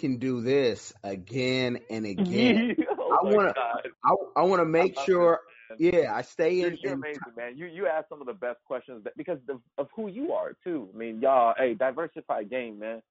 [0.00, 2.76] can do this again and again.
[2.98, 3.60] oh I want to.
[4.04, 5.40] I, I want to make sure.
[5.78, 6.76] It, yeah, I stay in.
[6.82, 7.56] you're in amazing, man.
[7.56, 10.56] You you ask some of the best questions that, because of, of who you are
[10.64, 10.88] too.
[10.92, 13.02] I mean, y'all, hey, diversified game, man.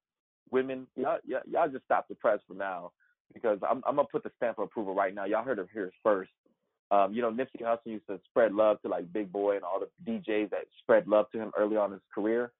[0.50, 2.90] Women, y'all, y'all, y'all just stop the press for now
[3.32, 5.24] because I'm I'm gonna put the stamp of approval right now.
[5.24, 6.30] Y'all heard it here first.
[6.90, 9.80] Um, you know, Nipsey Hussle used to spread love to like Big Boy and all
[9.80, 12.52] the DJs that spread love to him early on in his career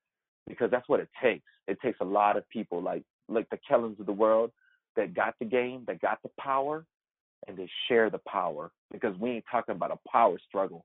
[0.46, 1.44] because that's what it takes.
[1.66, 4.50] It takes a lot of people like like the Kellens of the world
[4.96, 6.84] that got the game, that got the power,
[7.46, 10.84] and they share the power because we ain't talking about a power struggle.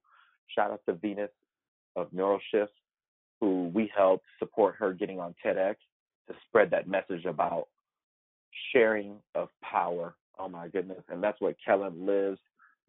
[0.55, 1.31] Shout out to Venus
[1.95, 2.76] of Neural Shifts,
[3.39, 5.76] who we helped support her getting on TEDx
[6.27, 7.67] to spread that message about
[8.72, 10.16] sharing of power.
[10.39, 11.03] Oh my goodness.
[11.09, 12.39] And that's what Kellen lives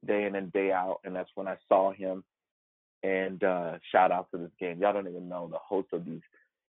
[0.07, 1.01] day in and day out.
[1.05, 2.25] And that's when I saw him.
[3.03, 4.81] And uh, shout out to this game.
[4.81, 6.23] Y'all don't even know the host of these.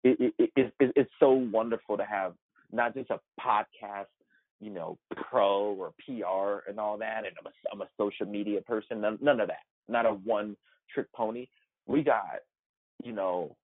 [0.04, 2.34] It, it, it, it, it's so wonderful to have
[2.72, 4.06] not just a podcast,
[4.60, 4.98] you know,
[5.30, 7.24] pro or PR and all that.
[7.26, 9.02] And I'm a, I'm a social media person.
[9.02, 9.64] None, none of that.
[9.88, 10.56] Not a one
[10.94, 11.48] trick pony.
[11.86, 12.40] We got,
[13.04, 13.56] you know,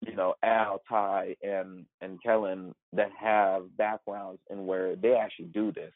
[0.00, 5.72] you know, Al, Ty, and and Kellen that have backgrounds in where they actually do
[5.72, 5.92] this.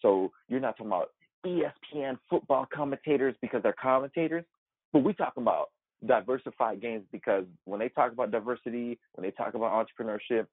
[0.00, 1.10] So you're not talking about
[1.46, 4.44] ESPN football commentators because they're commentators,
[4.92, 5.70] but we talking about
[6.06, 10.46] diversified games because when they talk about diversity, when they talk about entrepreneurship,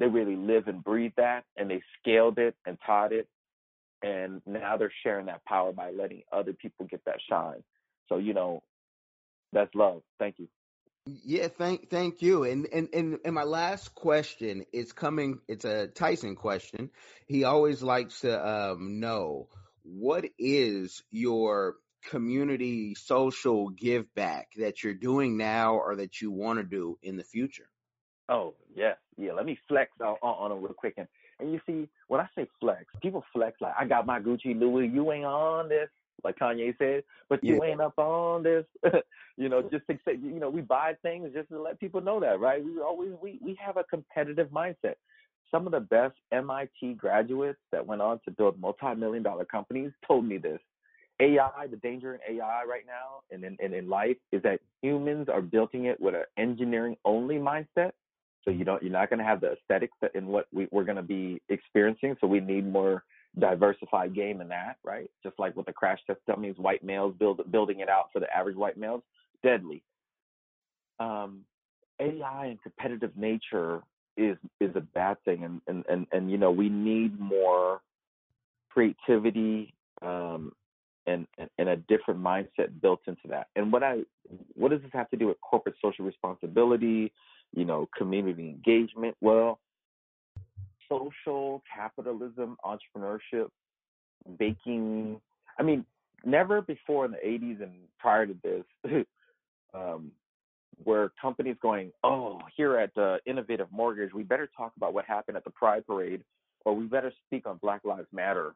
[0.00, 3.28] they really live and breathe that, and they scaled it and taught it,
[4.02, 7.62] and now they're sharing that power by letting other people get that shine.
[8.08, 8.62] So you know,
[9.52, 10.02] that's love.
[10.18, 10.48] Thank you.
[11.06, 12.44] Yeah, thank thank you.
[12.44, 15.40] And and and and my last question is coming.
[15.48, 16.90] It's a Tyson question.
[17.26, 19.48] He always likes to um, know
[19.82, 21.76] what is your
[22.08, 27.16] community social give back that you're doing now or that you want to do in
[27.16, 27.68] the future.
[28.30, 29.32] Oh yeah, yeah.
[29.32, 30.94] Let me flex on on, on real quick.
[30.96, 31.08] And
[31.40, 34.88] and you see, when I say flex, people flex like I got my Gucci Louis.
[34.88, 35.88] You ain't on this
[36.24, 37.70] like Kanye said, but you Yeah.
[37.70, 38.64] ain't up on this.
[39.36, 42.20] you know, just to say, you know, we buy things just to let people know
[42.20, 42.64] that, right?
[42.64, 44.96] We always we we have a competitive mindset.
[45.50, 50.24] Some of the best MIT graduates that went on to build multi-million dollar companies told
[50.24, 50.60] me this.
[51.20, 55.28] AI, the danger in AI right now and in, and in life is that humans
[55.28, 57.92] are building it with an engineering only mindset.
[58.44, 60.84] So you don't, you're not going to have the aesthetics that in what we, we're
[60.84, 62.16] going to be experiencing.
[62.20, 63.04] So we need more
[63.38, 65.10] diversified game in that, right?
[65.22, 68.34] Just like with the crash test dummies, white males build, building it out for the
[68.34, 69.02] average white males,
[69.42, 69.82] deadly.
[70.98, 71.44] Um,
[72.00, 73.82] AI and competitive nature
[74.16, 77.80] is is a bad thing, and and and, and you know we need more
[78.70, 80.52] creativity um,
[81.06, 83.48] and, and and a different mindset built into that.
[83.56, 84.00] And what I
[84.54, 87.12] what does this have to do with corporate social responsibility?
[87.54, 89.16] You know, community engagement.
[89.20, 89.58] Well,
[90.88, 93.48] social capitalism, entrepreneurship,
[94.38, 95.20] baking.
[95.58, 95.84] I mean,
[96.24, 99.04] never before in the 80s and prior to this
[99.74, 100.10] um,
[100.84, 105.36] were companies going, oh, here at uh, Innovative Mortgage, we better talk about what happened
[105.36, 106.22] at the Pride Parade,
[106.64, 108.54] or we better speak on Black Lives Matter.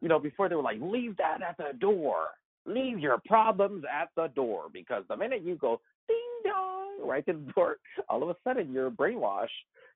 [0.00, 2.28] You know, before they were like, leave that at the door.
[2.66, 7.24] Leave your problems at the door because the minute you go ding dong right
[7.54, 7.76] door,
[8.08, 9.48] all of a sudden you're brainwashed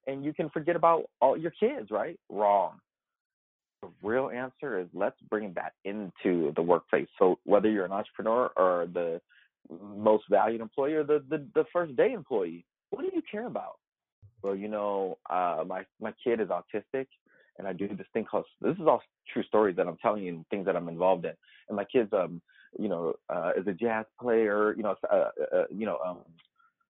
[0.07, 2.19] and you can forget about all your kids, right?
[2.29, 2.79] Wrong.
[3.83, 7.09] The real answer is let's bring that into the workplace.
[7.19, 9.21] So whether you're an entrepreneur or the
[9.97, 13.77] most valued employee or the, the, the first day employee, what do you care about?
[14.43, 17.07] Well, you know, uh, my my kid is autistic,
[17.59, 20.35] and I do this thing called this is all true stories that I'm telling you
[20.35, 21.33] and things that I'm involved in.
[21.69, 22.41] And my kid's um,
[22.79, 26.19] you know, uh, is a jazz player, you know, uh, uh, uh, you know, um,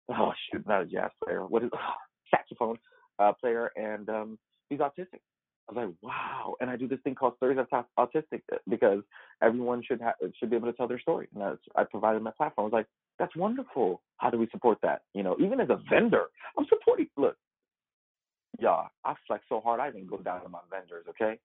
[0.09, 1.69] oh shoot, not a jazz player, what is
[2.31, 2.78] saxophone
[3.19, 4.39] uh, player, and um,
[4.69, 5.22] he's autistic.
[5.69, 6.56] I was like, wow.
[6.59, 9.03] And I do this thing called Stories of Au- Autistic uh, because
[9.41, 11.28] everyone should have should be able to tell their story.
[11.34, 12.66] And that's I provided my platform.
[12.66, 12.88] I was like,
[13.19, 14.01] that's wonderful.
[14.17, 15.03] How do we support that?
[15.13, 16.25] You know, even as a vendor,
[16.57, 17.07] I'm supporting.
[17.17, 17.38] Look,
[18.59, 21.06] y'all, I flex so hard I even go down to my vendors.
[21.09, 21.40] Okay,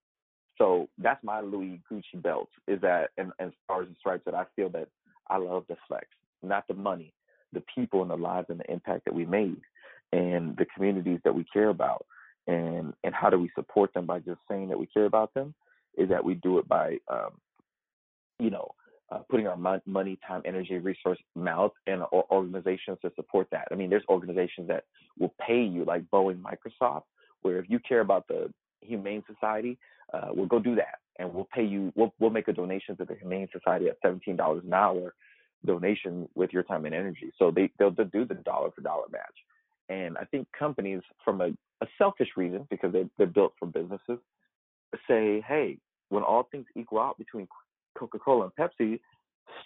[0.57, 2.49] so that's my Louis Gucci belt.
[2.67, 4.87] Is that and, and stars and stripes that I feel that
[5.29, 6.07] I love the flex,
[6.41, 7.13] not the money,
[7.53, 9.61] the people and the lives and the impact that we made,
[10.11, 12.05] and the communities that we care about,
[12.47, 15.53] and and how do we support them by just saying that we care about them?
[15.97, 17.31] Is that we do it by, um,
[18.39, 18.69] you know,
[19.11, 23.67] uh, putting our mon- money, time, energy, resource, mouth, and or organizations to support that.
[23.71, 24.83] I mean, there's organizations that
[25.17, 27.03] will pay you, like Boeing, Microsoft,
[27.41, 28.51] where if you care about the
[28.81, 29.77] Humane Society,
[30.13, 31.91] uh, we'll go do that, and we'll pay you.
[31.95, 35.13] We'll we'll make a donation to the Humane Society at seventeen dollars an hour
[35.65, 37.31] donation with your time and energy.
[37.37, 39.25] So they they'll, they'll do the dollar for dollar match.
[39.89, 41.49] And I think companies, from a,
[41.81, 44.19] a selfish reason, because they they're built for businesses,
[45.07, 45.77] say, hey,
[46.09, 47.47] when all things equal out between
[47.97, 48.99] Coca-Cola and Pepsi,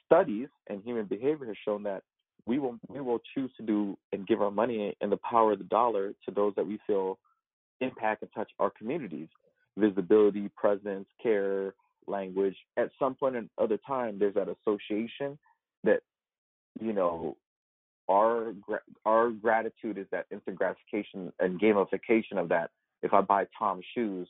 [0.06, 2.04] studies and human behavior has shown that
[2.46, 5.60] we will we will choose to do and give our money and the power of
[5.60, 7.20] the dollar to those that we feel
[7.82, 9.28] impact and touch our communities.
[9.78, 11.74] Visibility, presence, care,
[12.08, 12.56] language.
[12.78, 15.38] At some point in other time, there's that association
[15.84, 16.02] that
[16.80, 17.38] you know
[18.10, 18.54] our
[19.06, 22.72] our gratitude is that instant gratification and gamification of that.
[23.04, 24.28] If I buy Tom shoes,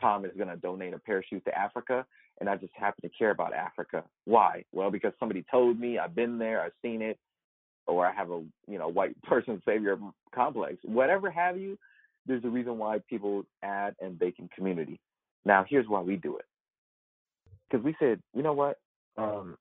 [0.00, 2.04] Tom is going to donate a pair of shoes to Africa,
[2.40, 4.04] and I just happen to care about Africa.
[4.24, 4.64] Why?
[4.72, 7.18] Well, because somebody told me, I've been there, I've seen it,
[7.86, 9.98] or I have a you know white person savior
[10.34, 10.76] complex.
[10.84, 11.78] Whatever have you,
[12.26, 15.00] there's a reason why people add and bake in community.
[15.44, 16.44] Now, here's why we do it.
[17.70, 18.78] Because we said, you know what?
[19.16, 19.56] Um,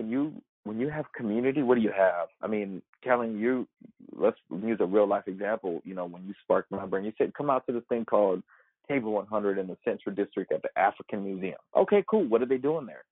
[0.00, 0.32] when you
[0.64, 2.28] when you have community, what do you have?
[2.42, 3.66] I mean, telling you,
[4.14, 5.80] let's use a real life example.
[5.84, 8.42] You know, when you sparked my brain, you said, come out to this thing called
[8.88, 11.58] Table 100 in the Central District at the African Museum.
[11.76, 12.24] Okay, cool.
[12.24, 13.04] What are they doing there?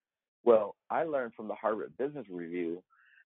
[0.45, 2.83] Well, I learned from the Harvard Business Review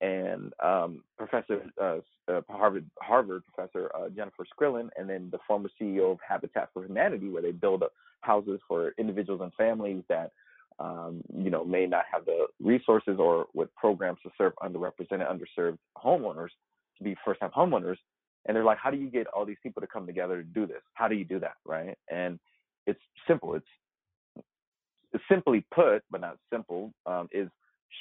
[0.01, 1.98] and um, Professor uh,
[2.31, 6.84] uh, Harvard Harvard Professor uh, Jennifer Skrillen, and then the former CEO of Habitat for
[6.86, 7.84] Humanity, where they build
[8.22, 10.31] houses for individuals and families that
[10.80, 15.78] um, you know may not have the resources or with programs to serve underrepresented, underserved
[15.98, 16.50] homeowners
[16.98, 17.98] to be first-time homeowners.
[18.46, 20.66] And they're like, how do you get all these people to come together to do
[20.66, 20.81] this?
[20.94, 21.98] How do you do that, right?
[22.10, 22.40] And
[22.88, 23.56] it's simple.
[23.56, 23.66] It's,
[25.28, 27.50] simply put, but not simple, um, is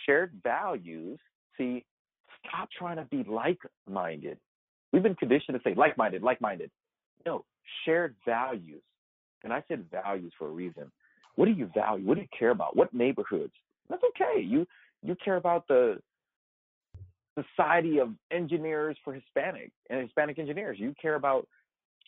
[0.05, 1.19] shared values.
[1.57, 1.85] See,
[2.47, 4.39] stop trying to be like-minded.
[4.93, 6.71] We've been conditioned to say like-minded, like-minded.
[7.27, 7.45] No,
[7.85, 8.83] shared values.
[9.43, 10.93] And I said values for a reason.
[11.39, 12.05] What do you value?
[12.05, 12.77] What do you care about?
[12.77, 13.53] What neighborhoods?
[13.89, 14.43] That's okay.
[14.43, 14.67] You
[15.05, 15.99] you care about the
[17.39, 20.79] society of engineers for Hispanic and Hispanic engineers.
[20.81, 21.47] You care about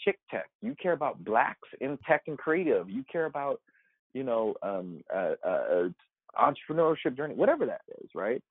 [0.05, 0.49] chick tech.
[0.63, 2.91] You care about blacks in tech and creative.
[2.91, 3.61] You care about,
[4.15, 5.89] you know, um, uh, uh,
[6.37, 8.43] entrepreneurship journey, whatever that is, right?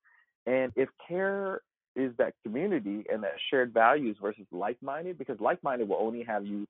[0.46, 1.60] And if care
[1.98, 6.66] is that community and that shared values versus like-minded, because like-minded will only have you,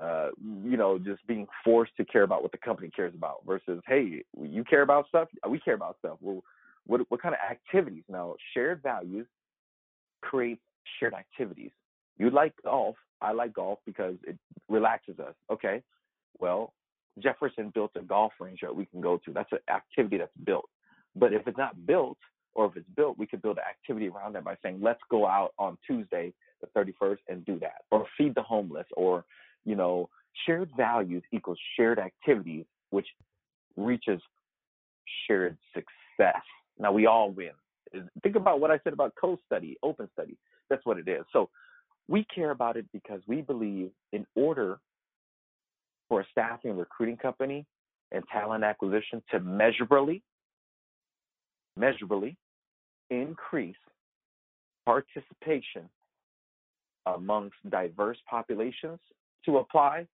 [0.00, 0.28] uh,
[0.64, 4.22] you know, just being forced to care about what the company cares about versus, hey,
[4.40, 6.18] you care about stuff, we care about stuff.
[6.20, 6.42] Well,
[6.86, 8.02] what what kind of activities?
[8.08, 9.26] Now, shared values
[10.22, 10.60] create
[10.98, 11.70] shared activities.
[12.18, 12.96] You like golf.
[13.20, 14.36] I like golf because it
[14.68, 15.34] relaxes us.
[15.50, 15.82] Okay.
[16.40, 16.72] Well,
[17.20, 19.32] Jefferson built a golf range that we can go to.
[19.32, 20.68] That's an activity that's built.
[21.14, 22.18] But if it's not built,
[22.54, 25.26] or if it's built, we could build an activity around that by saying, let's go
[25.26, 29.24] out on Tuesday, the 31st, and do that, or feed the homeless, or,
[29.64, 30.08] you know,
[30.46, 33.06] shared values equals shared activities, which
[33.76, 34.20] reaches
[35.26, 36.42] shared success.
[36.78, 37.50] Now we all win.
[38.22, 40.36] Think about what I said about co-study, open study.
[40.70, 41.24] That's what it is.
[41.32, 41.50] So
[42.08, 44.78] we care about it because we believe in order
[46.08, 47.66] for a staffing and recruiting company
[48.10, 50.22] and talent acquisition to measurably,
[51.76, 52.36] measurably
[53.10, 53.76] increase
[54.84, 55.88] participation
[57.06, 58.98] amongst diverse populations
[59.46, 60.06] to apply,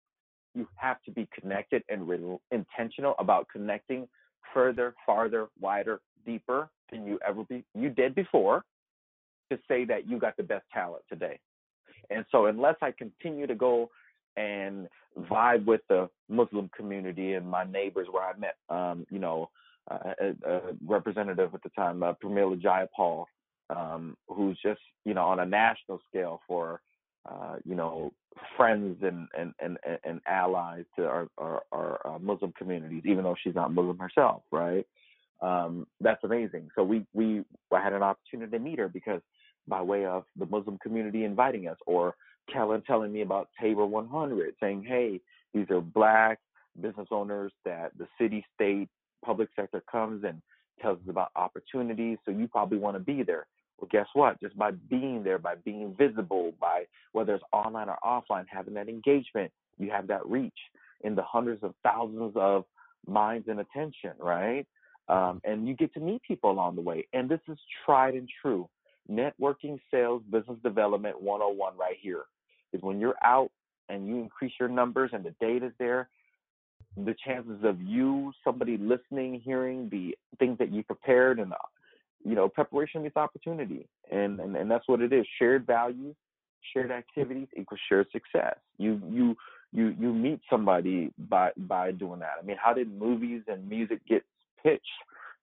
[0.54, 4.08] you have to be connected and re- intentional about connecting
[4.52, 8.64] further, farther, wider, deeper than you ever be you did before
[9.50, 11.38] to say that you got the best talent today.
[12.10, 13.90] And so unless I continue to go
[14.36, 14.88] and
[15.30, 19.50] vibe with the Muslim community and my neighbors where I met um, you know,
[19.88, 23.25] a, a, representative at the time, uh, Pramila Jayapal,
[23.75, 26.80] um, who's just, you know, on a national scale for
[27.30, 28.12] uh, you know,
[28.56, 33.37] friends and, and, and, and allies to our, our, our uh, Muslim communities, even though
[33.42, 34.87] she's not Muslim herself, right?
[35.40, 36.68] Um, that's amazing.
[36.75, 39.20] So we, we, had an opportunity to meet her because
[39.68, 42.14] by way of the Muslim community inviting us, or
[42.52, 45.20] Kellen telling me about Table 100, saying, hey,
[45.54, 46.38] these are black
[46.80, 48.88] business owners that the city, state,
[49.25, 50.40] public sector comes and
[50.80, 52.18] tells us about opportunities.
[52.25, 53.47] So you probably want to be there.
[53.78, 54.40] Well, guess what?
[54.40, 58.88] Just by being there, by being visible, by whether it's online or offline, having that
[58.88, 60.58] engagement, you have that reach
[61.02, 62.64] in the hundreds of thousands of
[63.06, 64.66] minds and attention, right?
[65.08, 67.06] Um, and you get to meet people along the way.
[67.12, 68.68] And this is tried and true.
[69.11, 72.25] Networking, sales, business development 101 right here
[72.73, 73.50] is when you're out
[73.88, 76.11] and you increase your numbers and the data's there,
[76.97, 81.54] the chances of you, somebody listening, hearing the things that you prepared and
[82.25, 85.26] you know, preparation meets opportunity, and, and and that's what it is.
[85.38, 86.16] Shared values,
[86.72, 88.56] shared activities equals shared success.
[88.78, 89.37] You you
[89.72, 92.34] you you meet somebody by by doing that.
[92.40, 94.25] I mean, how did movies and music get
[94.62, 94.84] pitched?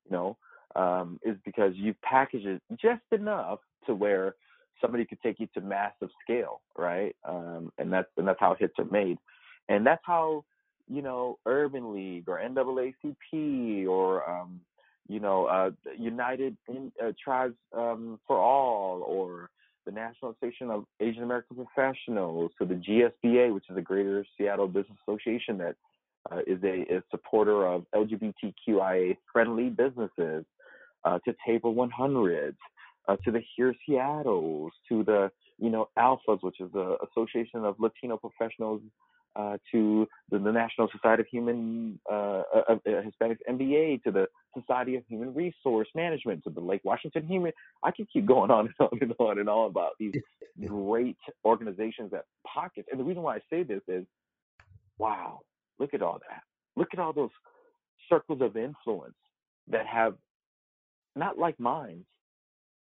[0.09, 0.37] You know,
[0.75, 4.35] um, is because you package it just enough to where
[4.81, 7.15] somebody could take you to massive scale, right?
[7.23, 9.17] Um, and that's and that's how hits are made,
[9.69, 10.43] and that's how
[10.87, 14.59] you know, Urban League or NAACP or um,
[15.07, 19.49] you know, uh, United in, uh, Tribes um, for All or
[19.85, 24.67] the National Association of Asian American Professionals, to the GSBA, which is the Greater Seattle
[24.67, 25.75] Business Association that
[26.31, 30.43] uh, is a, a supporter of LGBTQIA friendly businesses,
[31.03, 32.55] uh, to Table 100,
[33.07, 37.75] uh, to the Here Seattles, to the you know ALPFAs, which is the Association of
[37.79, 38.81] Latino Professionals
[39.35, 44.27] uh, to the, the, National Society of Human uh, uh, Hispanics MBA, to the
[44.57, 47.51] Society of Human Resource Management, to the Lake Washington Human.
[47.83, 50.13] I can keep going on and on and on and on about these
[50.65, 52.87] great organizations that pockets.
[52.91, 54.05] And the reason why I say this is,
[54.97, 55.41] wow,
[55.79, 56.41] look at all that.
[56.77, 57.29] Look at all those
[58.09, 59.15] circles of influence
[59.67, 60.15] that have
[61.15, 62.05] not like minds,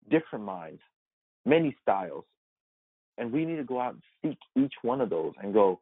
[0.09, 0.81] different minds,
[1.45, 2.25] many styles.
[3.17, 5.79] And we need to go out and seek each one of those and go,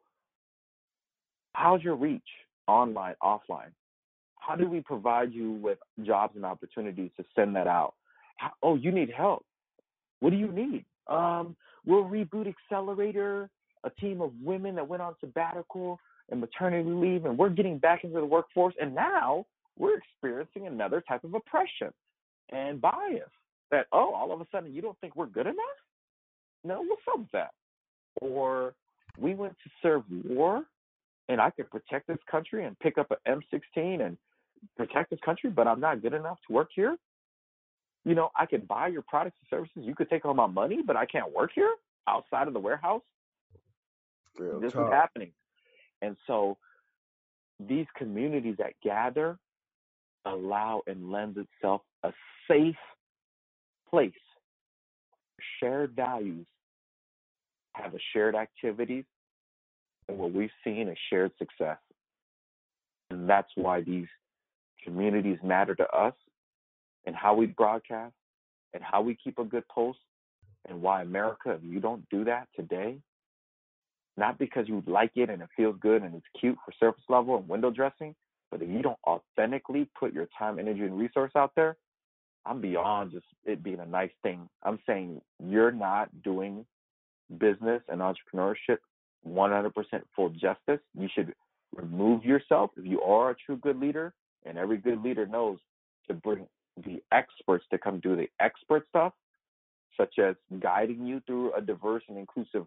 [1.60, 2.22] How's your reach
[2.66, 3.72] online, offline?
[4.36, 5.76] How do we provide you with
[6.06, 7.92] jobs and opportunities to send that out?
[8.38, 9.44] How, oh, you need help.
[10.20, 10.86] What do you need?
[11.06, 13.50] Um, we'll reboot Accelerator,
[13.84, 16.00] a team of women that went on sabbatical
[16.30, 18.74] and maternity leave, and we're getting back into the workforce.
[18.80, 19.44] And now
[19.78, 21.92] we're experiencing another type of oppression
[22.48, 23.28] and bias
[23.70, 25.56] that, oh, all of a sudden you don't think we're good enough?
[26.64, 27.50] No, what's up with that?
[28.22, 28.72] Or
[29.18, 30.64] we went to serve war
[31.30, 34.18] and I could protect this country and pick up an M16 and
[34.76, 36.96] protect this country, but I'm not good enough to work here.
[38.04, 39.86] You know, I could buy your products and services.
[39.86, 41.72] You could take all my money, but I can't work here
[42.08, 43.02] outside of the warehouse.
[44.36, 45.30] Real this is happening.
[46.02, 46.56] And so
[47.60, 49.38] these communities that gather
[50.24, 52.12] allow and lends itself a
[52.48, 52.74] safe
[53.88, 54.12] place,
[55.60, 56.46] shared values,
[57.74, 59.04] have a shared activities,
[60.10, 61.78] and what we've seen is shared success.
[63.10, 64.06] And that's why these
[64.84, 66.14] communities matter to us
[67.06, 68.14] and how we broadcast
[68.74, 69.96] and how we keep a good pulse
[70.68, 72.98] and why America, if you don't do that today,
[74.16, 77.36] not because you like it and it feels good and it's cute for surface level
[77.36, 78.14] and window dressing,
[78.50, 81.76] but if you don't authentically put your time, energy, and resource out there,
[82.44, 84.48] I'm beyond just it being a nice thing.
[84.62, 86.64] I'm saying you're not doing
[87.38, 88.78] business and entrepreneurship
[89.26, 89.72] 100%
[90.14, 90.80] full justice.
[90.94, 91.34] You should
[91.74, 94.12] remove yourself if you are a true good leader,
[94.44, 95.58] and every good leader knows
[96.08, 96.46] to bring
[96.84, 99.12] the experts to come do the expert stuff,
[99.96, 102.64] such as guiding you through a diverse and inclusive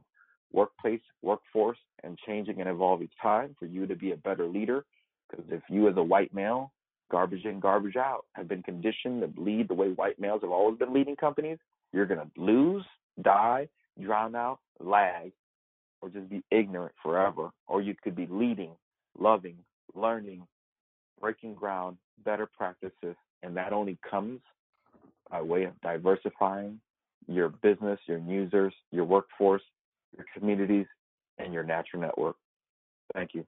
[0.52, 4.86] workplace, workforce, and changing and evolving time for you to be a better leader.
[5.30, 6.72] Because if you, as a white male,
[7.10, 10.78] garbage in, garbage out, have been conditioned to lead the way white males have always
[10.78, 11.58] been leading companies,
[11.92, 12.86] you're going to lose,
[13.22, 13.68] die,
[14.02, 15.32] drown out, lag,
[16.04, 18.72] or just be ignorant forever, or you could be leading,
[19.18, 19.56] loving,
[19.96, 20.46] learning,
[21.22, 21.96] breaking ground,
[22.26, 24.42] better practices, and that only comes
[25.32, 26.82] by way of diversifying
[27.30, 29.62] your business, your users, your workforce,
[30.14, 30.88] your communities,
[31.38, 32.36] and your natural network.
[33.14, 33.46] Thank you.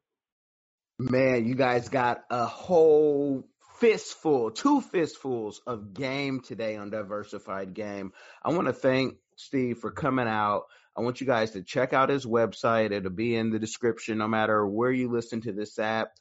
[0.98, 3.44] Man, you guys got a whole
[3.80, 8.14] fistful, two fistfuls of game today on Diversified Game.
[8.42, 10.68] I want to thank Steve for coming out.
[10.98, 12.92] I want you guys to check out his website.
[12.92, 16.12] It'll be in the description no matter where you listen to this app.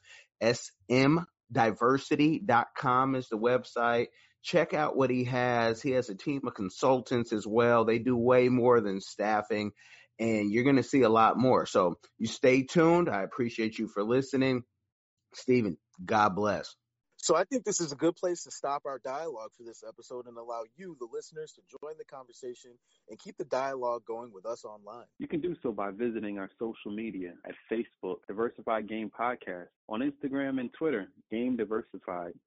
[0.41, 4.07] smdiversity.com is the website.
[4.43, 5.81] Check out what he has.
[5.81, 7.85] He has a team of consultants as well.
[7.85, 9.71] They do way more than staffing,
[10.19, 11.65] and you're going to see a lot more.
[11.65, 13.09] So you stay tuned.
[13.09, 14.63] I appreciate you for listening.
[15.33, 16.75] Stephen, God bless.
[17.25, 20.27] So I think this is a good place to stop our dialogue for this episode
[20.27, 22.73] and allow you, the listeners, to join the conversation
[23.09, 25.07] and keep the dialogue going with us online.
[25.17, 30.01] You can do so by visiting our social media at Facebook, Diversified Game Podcast, on
[30.01, 32.33] Instagram and Twitter, Game Diversified,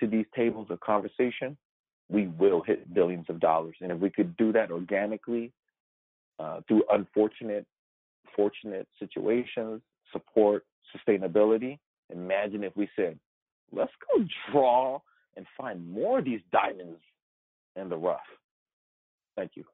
[0.00, 1.56] Into these tables of conversation,
[2.08, 3.76] we will hit billions of dollars.
[3.80, 5.52] And if we could do that organically
[6.38, 7.66] uh, through unfortunate,
[8.34, 10.64] fortunate situations, support,
[10.96, 11.78] sustainability,
[12.10, 13.18] imagine if we said,
[13.72, 15.00] let's go draw
[15.36, 17.00] and find more of these diamonds
[17.76, 18.20] in the rough.
[19.36, 19.64] Thank you.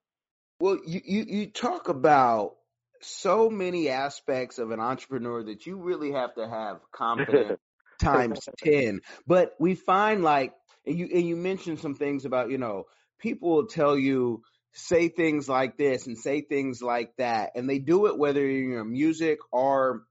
[0.60, 2.56] Well, you, you, you talk about
[3.00, 7.60] so many aspects of an entrepreneur that you really have to have confidence
[7.98, 9.00] times 10.
[9.26, 10.52] But we find like,
[10.86, 12.84] and you, and you mentioned some things about, you know,
[13.18, 17.52] people will tell you, say things like this and say things like that.
[17.54, 20.02] And they do it whether you're in music or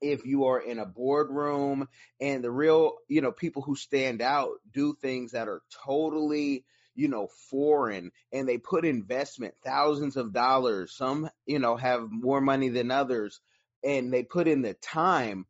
[0.00, 1.88] if you are in a boardroom
[2.20, 6.64] and the real, you know, people who stand out do things that are totally,
[6.94, 10.94] you know, foreign and they put investment, thousands of dollars.
[10.96, 13.40] Some, you know, have more money than others
[13.82, 15.46] and they put in the time.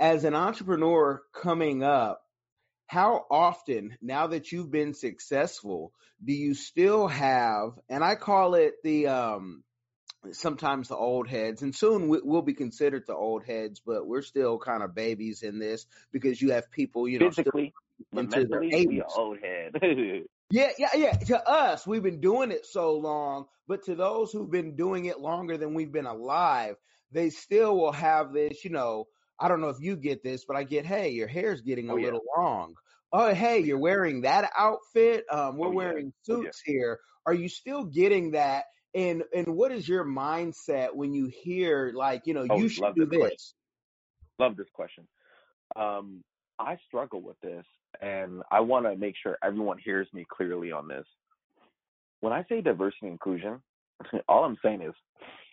[0.00, 2.22] As an entrepreneur coming up,
[2.86, 8.74] how often, now that you've been successful, do you still have, and I call it
[8.82, 9.64] the, um,
[10.32, 14.58] sometimes the old heads, and soon we'll be considered the old heads, but we're still
[14.58, 17.72] kind of babies in this because you have people, you know, physically,
[18.12, 19.02] into their 80s.
[19.16, 19.72] old head.
[20.50, 21.12] yeah, yeah, yeah.
[21.12, 25.20] To us, we've been doing it so long, but to those who've been doing it
[25.20, 26.76] longer than we've been alive,
[27.12, 29.06] they still will have this, you know.
[29.38, 31.94] I don't know if you get this, but I get, hey, your hair's getting a
[31.94, 32.74] oh, little long.
[33.12, 35.24] Oh, hey, you're wearing that outfit.
[35.30, 36.72] Um, we're oh, wearing suits oh, yeah.
[36.72, 37.00] here.
[37.26, 38.64] Are you still getting that?
[38.94, 42.94] And and what is your mindset when you hear like you know oh, you should
[42.94, 43.18] do this?
[43.18, 43.38] Question.
[44.38, 45.08] Love this question.
[45.74, 46.22] Um,
[46.58, 47.64] I struggle with this,
[48.00, 51.04] and I want to make sure everyone hears me clearly on this.
[52.20, 53.60] When I say diversity and inclusion,
[54.28, 54.94] all I'm saying is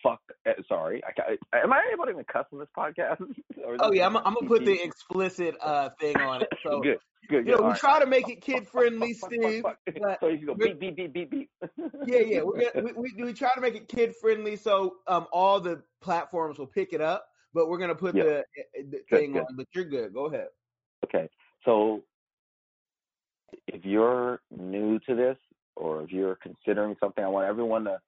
[0.02, 0.20] fuck.
[0.46, 3.18] Eh, sorry, I, am I able to even cuss on this podcast?
[3.80, 6.48] oh yeah, I'm, I'm, gonna put the explicit uh, thing on it.
[6.64, 7.46] So good, good, good.
[7.46, 7.78] You know, we right.
[7.78, 9.64] try to make it kid friendly, Steve.
[10.20, 11.50] so you go beep beep beep beep beep.
[12.06, 12.42] yeah, yeah.
[12.42, 15.82] We're gonna, we, we we try to make it kid friendly, so um all the
[16.02, 17.26] platforms will pick it up.
[17.54, 19.42] But we're gonna put the, eh, the thing good.
[19.42, 19.56] on.
[19.56, 20.12] But you're good.
[20.14, 20.48] Go ahead.
[21.04, 21.28] Okay,
[21.64, 22.02] so
[23.66, 25.36] if you're new to this
[25.76, 27.98] or if you're considering something, I want everyone to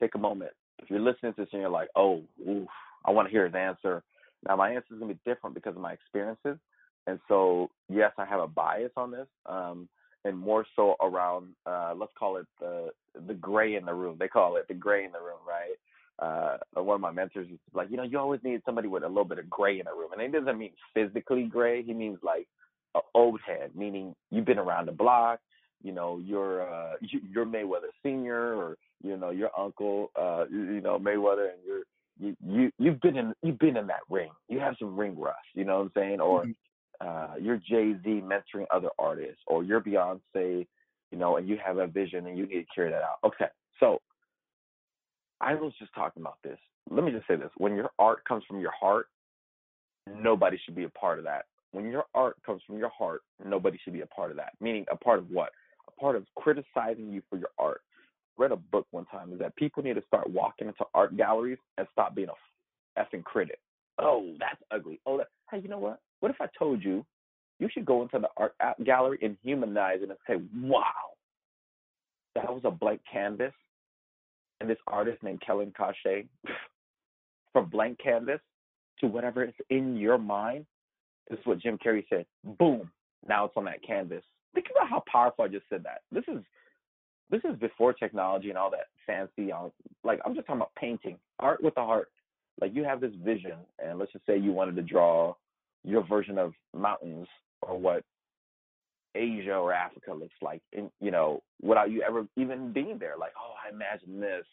[0.00, 2.68] take a moment if you're listening to this and you're like, oh, oof,
[3.04, 4.02] I want to hear his answer.
[4.46, 6.58] Now, my answer is going to be different because of my experiences.
[7.06, 9.88] And so, yes, I have a bias on this, um,
[10.24, 12.90] and more so around, uh, let's call it the
[13.26, 14.16] the gray in the room.
[14.18, 15.76] They call it the gray in the room, right?
[16.18, 19.08] Uh, one of my mentors is like, you know, you always need somebody with a
[19.08, 21.82] little bit of gray in the room, and it doesn't mean physically gray.
[21.82, 22.46] He means like
[22.94, 25.40] an old head, meaning you've been around the block.
[25.84, 30.98] You know, you're uh, you're Mayweather Senior, or you know your uncle, uh, you, know
[30.98, 31.82] Mayweather, and you're
[32.18, 34.30] you you you've been in you've been in that ring.
[34.48, 35.36] You have some ring rust.
[35.52, 36.20] You know what I'm saying?
[36.20, 37.06] Or mm-hmm.
[37.06, 40.66] uh, you're Jay Z mentoring other artists, or you're Beyonce,
[41.10, 43.18] you know, and you have a vision and you need to carry that out.
[43.22, 44.00] Okay, so
[45.42, 46.58] I was just talking about this.
[46.90, 49.08] Let me just say this: when your art comes from your heart,
[50.06, 51.44] nobody should be a part of that.
[51.72, 54.52] When your art comes from your heart, nobody should be a part of that.
[54.62, 55.50] Meaning, a part of what?
[56.00, 57.82] Part of criticizing you for your art
[58.36, 61.58] read a book one time is that people need to start walking into art galleries
[61.78, 63.58] and stop being a effing critic.
[63.98, 65.00] Oh, that's ugly.
[65.06, 66.00] Oh, that, hey, you know what?
[66.20, 67.04] What if I told you
[67.60, 68.54] you should go into the art
[68.84, 70.82] gallery and humanize it and say, wow,
[72.34, 73.52] that was a blank canvas.
[74.60, 76.26] And this artist named Kellen Cachet,
[77.52, 78.40] from blank canvas
[79.00, 80.66] to whatever is in your mind,
[81.28, 82.26] this is what Jim Carrey said.
[82.58, 82.90] Boom,
[83.26, 84.24] now it's on that canvas.
[84.54, 86.02] Think about how powerful I just said that.
[86.12, 86.42] This is
[87.30, 89.72] this is before technology and all that fancy um,
[90.04, 92.08] like i'm just talking about painting art with the heart.
[92.60, 95.34] Like you have this vision and let's just say you wanted to draw
[95.82, 97.26] your version of mountains
[97.62, 98.04] or what
[99.16, 103.14] asia or africa looks like and you know without you ever even being there.
[103.18, 104.44] Like oh i imagine this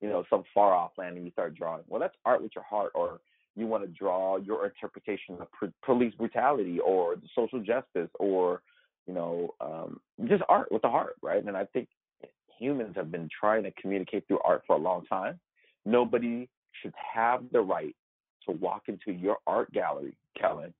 [0.00, 1.82] you know some far off land and you start drawing.
[1.88, 3.20] Well that's art with your heart or
[3.56, 5.48] you want to draw your interpretation of
[5.82, 8.60] police brutality or social justice or
[9.06, 11.88] you know um, just art with the heart right and i think
[12.58, 15.38] humans have been trying to communicate through art for a long time.
[15.84, 16.48] Nobody
[16.82, 17.94] should have the right
[18.46, 20.72] to walk into your art gallery, Kellen,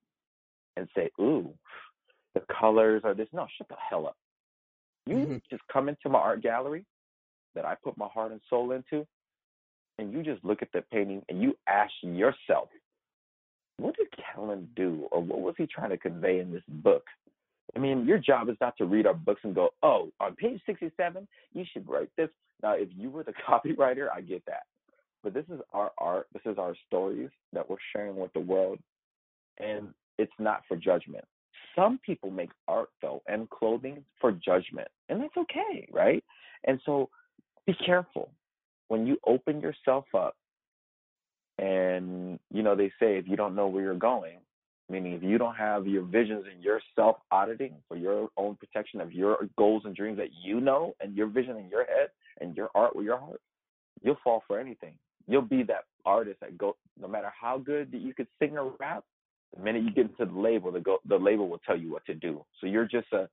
[0.76, 1.52] and say, ooh,
[2.34, 3.28] the colors are this.
[3.32, 4.16] No, shut the hell up.
[5.06, 5.36] You mm-hmm.
[5.50, 6.84] just come into my art gallery
[7.54, 9.06] that I put my heart and soul into,
[9.98, 12.68] and you just look at the painting and you ask yourself,
[13.78, 17.04] what did Kellen do, or what was he trying to convey in this book?
[17.76, 20.60] I mean, your job is not to read our books and go, oh, on page
[20.64, 22.30] 67, you should write this.
[22.62, 24.62] Now, if you were the copywriter, I get that.
[25.22, 28.78] But this is our art, this is our stories that we're sharing with the world.
[29.58, 31.24] And it's not for judgment.
[31.74, 36.24] some people make art though and clothing for judgment, and that's okay, right?
[36.64, 37.10] And so
[37.66, 38.30] be careful
[38.88, 40.34] when you open yourself up.
[41.58, 44.38] And you know they say if you don't know where you're going,
[44.88, 49.00] meaning if you don't have your visions and your self auditing for your own protection
[49.00, 52.08] of your goals and dreams that you know and your vision in your head
[52.40, 53.40] and your art with your heart,
[54.02, 54.94] you'll fall for anything.
[55.26, 58.72] You'll be that artist that go no matter how good that you could sing or
[58.78, 59.04] rap,
[59.56, 62.04] the minute you get into the label, the go, the label will tell you what
[62.06, 62.44] to do.
[62.60, 63.28] So you're just a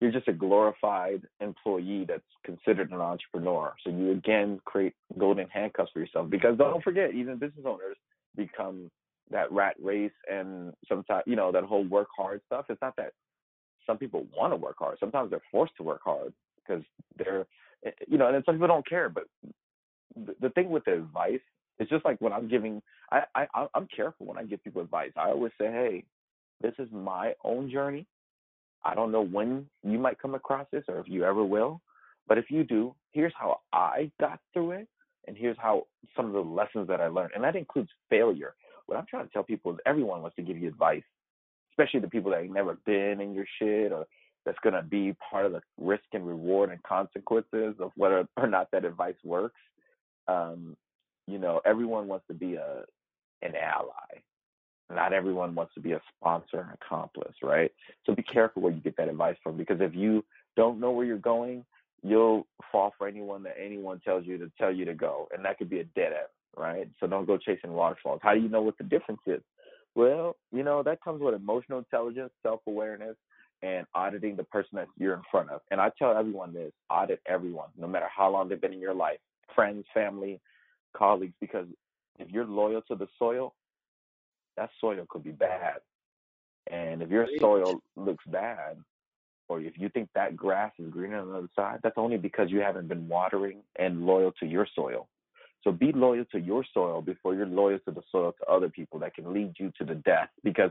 [0.00, 3.74] you're just a glorified employee that's considered an entrepreneur.
[3.82, 7.96] So you again create golden handcuffs for yourself because don't forget, even business owners
[8.36, 8.90] become
[9.30, 12.66] that rat race and sometimes you know that whole work hard stuff.
[12.68, 13.12] It's not that
[13.86, 14.98] some people want to work hard.
[15.00, 16.84] Sometimes they're forced to work hard because
[17.16, 17.46] they're
[17.86, 19.08] eh, you know, and some people don't care.
[19.08, 19.24] But
[20.14, 21.40] the, the thing with the advice
[21.78, 25.12] it's just like when I'm giving, I, I I'm careful when I give people advice.
[25.16, 26.04] I always say, hey,
[26.60, 28.06] this is my own journey.
[28.84, 31.80] I don't know when you might come across this or if you ever will,
[32.26, 34.88] but if you do, here's how I got through it,
[35.26, 35.86] and here's how
[36.16, 38.54] some of the lessons that I learned, and that includes failure.
[38.88, 41.02] What I'm trying to tell people is everyone wants to give you advice,
[41.72, 44.06] especially the people that ain't never been in your shit or
[44.46, 48.46] that's going to be part of the risk and reward and consequences of whether or
[48.46, 49.60] not that advice works.
[50.26, 50.74] Um,
[51.26, 52.84] you know, everyone wants to be a
[53.42, 54.22] an ally.
[54.90, 57.70] Not everyone wants to be a sponsor and accomplice, right?
[58.06, 60.24] So be careful where you get that advice from because if you
[60.56, 61.64] don't know where you're going,
[62.02, 65.28] you'll fall for anyone that anyone tells you to tell you to go.
[65.34, 66.88] And that could be a dead end, right?
[67.00, 68.20] So don't go chasing waterfalls.
[68.22, 69.42] How do you know what the difference is?
[69.94, 73.16] Well, you know, that comes with emotional intelligence, self awareness,
[73.62, 75.60] and auditing the person that you're in front of.
[75.70, 78.94] And I tell everyone this audit everyone, no matter how long they've been in your
[78.94, 79.18] life
[79.54, 80.40] friends, family,
[80.96, 81.66] colleagues because
[82.18, 83.54] if you're loyal to the soil,
[84.56, 85.76] that soil could be bad.
[86.70, 88.76] And if your soil looks bad,
[89.48, 92.50] or if you think that grass is greener on the other side, that's only because
[92.50, 95.08] you haven't been watering and loyal to your soil.
[95.64, 98.98] So be loyal to your soil before you're loyal to the soil to other people
[99.00, 100.28] that can lead you to the death.
[100.44, 100.70] Because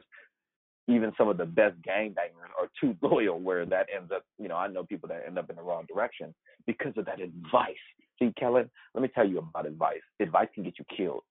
[0.88, 4.56] even some of the best gangbangers are too loyal where that ends up, you know,
[4.56, 6.34] I know people that end up in the wrong direction
[6.66, 7.76] because of that advice
[8.20, 10.02] See, Kellen, let me tell you about advice.
[10.20, 11.24] Advice can get you killed,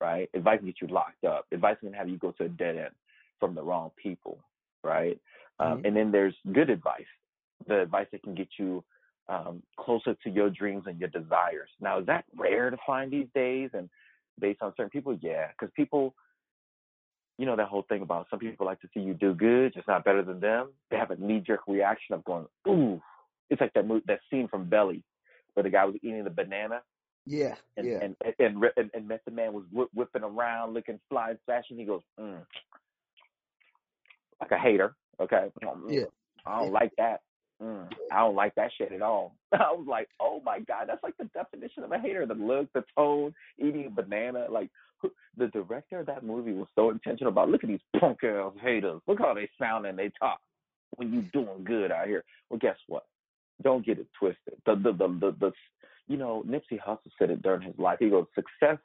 [0.00, 0.28] right?
[0.34, 1.46] Advice can get you locked up.
[1.52, 2.94] Advice can have you go to a dead end
[3.40, 4.38] from the wrong people,
[4.84, 5.18] right?
[5.58, 5.86] Um, mm-hmm.
[5.86, 7.06] And then there's good advice,
[7.66, 8.84] the advice that can get you
[9.28, 11.68] um, closer to your dreams and your desires.
[11.80, 13.70] Now, is that rare to find these days?
[13.72, 13.88] And
[14.40, 16.14] based on certain people, yeah, because people,
[17.38, 19.88] you know, that whole thing about some people like to see you do good, just
[19.88, 20.70] not better than them.
[20.90, 23.00] They have a knee jerk reaction of going, ooh.
[23.48, 25.04] It's like that that scene from Belly
[25.54, 26.80] where the guy was eating the banana.
[27.26, 27.98] Yeah, and, yeah.
[28.02, 31.78] And and and, and Method Man was whip, whipping around, looking fly fashion.
[31.78, 32.38] He goes, mm.
[34.40, 34.96] like a hater.
[35.20, 35.50] Okay.
[35.62, 36.04] Mm, yeah.
[36.44, 36.72] I don't yeah.
[36.72, 37.20] like that.
[37.62, 39.34] Mm, I don't like that shit at all.
[39.52, 42.26] I was like, oh my god, that's like the definition of a hater.
[42.26, 44.46] The look, the tone, eating a banana.
[44.50, 44.70] Like
[45.36, 47.48] the director of that movie was so intentional about.
[47.48, 49.00] Look at these punk ass haters.
[49.06, 50.40] Look how they sound and they talk
[50.96, 52.24] when you doing good out here.
[52.50, 53.04] Well, guess what?
[53.62, 54.54] don't get it twisted.
[54.66, 55.52] The the the the, the
[56.08, 57.98] you know Nipsey Hussle said it during his life.
[58.00, 58.78] He goes, success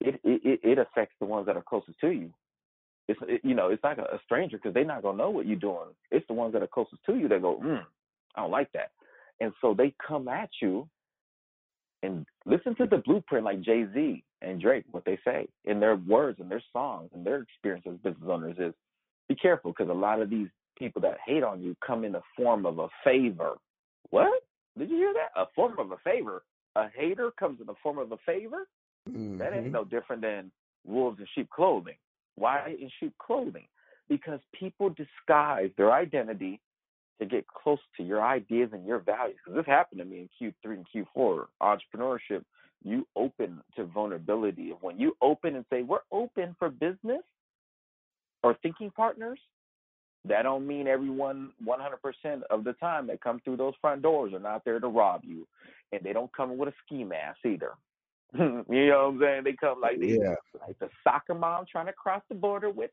[0.00, 2.30] it it it affects the ones that are closest to you.
[3.08, 5.56] It's it, you know it's not a stranger because they're not gonna know what you're
[5.56, 5.88] doing.
[6.10, 7.82] It's the ones that are closest to you that go, mm,
[8.34, 8.90] I don't like that,
[9.40, 10.88] and so they come at you.
[12.04, 15.96] And listen to the blueprint like Jay Z and Drake, what they say in their
[15.96, 18.72] words and their songs and their experience as business owners is
[19.28, 20.46] be careful because a lot of these
[20.78, 23.56] people that hate on you come in the form of a favor
[24.10, 24.42] what?
[24.78, 25.40] Did you hear that?
[25.40, 26.42] A form of a favor.
[26.76, 28.68] A hater comes in the form of a favor?
[29.08, 29.38] Mm-hmm.
[29.38, 29.72] That ain't mm-hmm.
[29.72, 30.50] no different than
[30.86, 31.96] wolves in sheep clothing.
[32.38, 33.66] Why sheep clothing?
[34.08, 36.60] Because people disguise their identity
[37.20, 39.36] to get close to your ideas and your values.
[39.44, 41.46] Because this happened to me in Q3 and Q4.
[41.62, 42.44] Entrepreneurship,
[42.84, 44.72] you open to vulnerability.
[44.80, 47.22] When you open and say, we're open for business
[48.42, 49.38] or thinking partners,
[50.28, 54.40] that don't mean everyone 100% of the time that come through those front doors are
[54.40, 55.46] not there to rob you,
[55.92, 57.72] and they don't come with a ski mask either.
[58.38, 59.44] you know what I'm saying?
[59.44, 60.34] They come like these, yeah.
[60.66, 62.90] like the soccer mom trying to cross the border with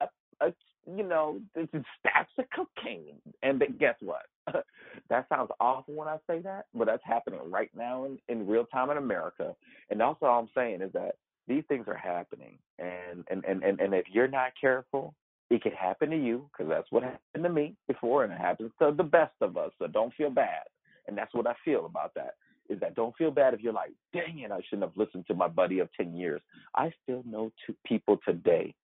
[0.00, 0.06] a,
[0.40, 0.52] a
[0.86, 3.20] you know, this stacks of cocaine.
[3.42, 4.22] And then guess what?
[5.10, 8.64] that sounds awful when I say that, but that's happening right now in, in real
[8.66, 9.54] time in America.
[9.90, 13.80] And also, all I'm saying is that these things are happening, and and and and,
[13.80, 15.14] and if you're not careful,
[15.50, 18.72] it could happen to you because that's what happened to me before, and it happens
[18.80, 19.70] to the best of us.
[19.78, 20.62] So don't feel bad.
[21.06, 22.34] And that's what I feel about that
[22.68, 25.34] is that don't feel bad if you're like, dang it, I shouldn't have listened to
[25.34, 26.40] my buddy of 10 years.
[26.74, 28.74] I still know two people today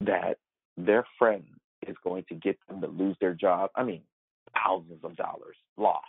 [0.00, 0.38] that
[0.76, 1.44] their friend
[1.86, 3.70] is going to get them to lose their job.
[3.76, 4.02] I mean,
[4.54, 6.06] thousands of dollars lost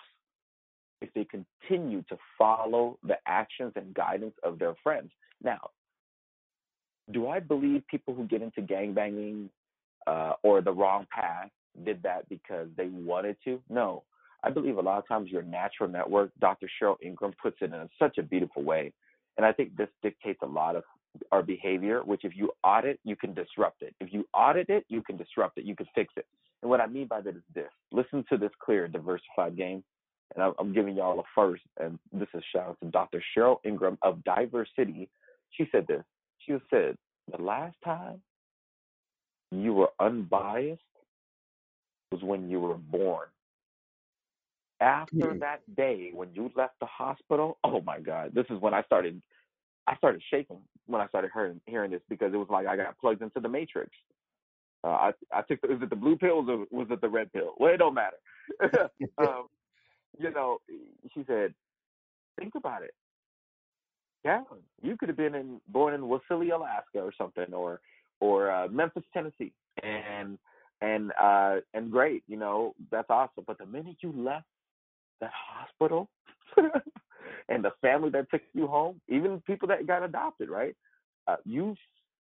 [1.02, 5.12] if they continue to follow the actions and guidance of their friends.
[5.44, 5.70] Now,
[7.12, 9.50] do I believe people who get into gangbanging
[10.08, 11.50] uh, or the wrong path
[11.84, 13.62] did that because they wanted to?
[13.70, 14.04] No.
[14.46, 16.70] I believe a lot of times your natural network, Dr.
[16.80, 18.94] Cheryl Ingram puts it in such a beautiful way.
[19.38, 20.84] And I think this dictates a lot of
[21.32, 23.96] our behavior, which if you audit, you can disrupt it.
[24.00, 25.66] If you audit it, you can disrupt it.
[25.66, 26.28] You can fix it.
[26.62, 29.84] And what I mean by that is this listen to this clear, diversified game.
[30.36, 31.64] And I'm giving y'all a first.
[31.80, 33.24] And this is shout out to Dr.
[33.36, 35.10] Cheryl Ingram of Diversity.
[35.52, 36.04] She said this.
[36.46, 36.98] She said,
[37.36, 38.22] The last time
[39.52, 40.82] you were unbiased
[42.12, 43.28] was when you were born.
[44.82, 45.40] After Mm.
[45.40, 49.22] that day, when you left the hospital, oh my God, this is when I started.
[49.88, 52.98] I started shaking when I started hearing hearing this because it was like I got
[52.98, 53.92] plugged into the matrix.
[54.84, 57.32] Uh, I I took the, is it the blue pill or was it the red
[57.32, 57.54] pill?
[57.58, 58.18] Well, it don't matter.
[59.18, 59.48] um,
[60.18, 60.58] you know,
[61.14, 61.54] she said,
[62.40, 62.94] think about it.
[64.24, 64.42] Yeah,
[64.82, 67.80] you could have been in born in Wasilla, Alaska, or something, or
[68.20, 70.38] or uh, Memphis, Tennessee, and
[70.82, 73.44] and uh and great, you know, that's awesome.
[73.48, 74.46] But the minute you left
[75.22, 76.10] that hospital
[77.50, 80.76] and the family that took you home, even people that got adopted, right?
[81.28, 81.76] Uh, you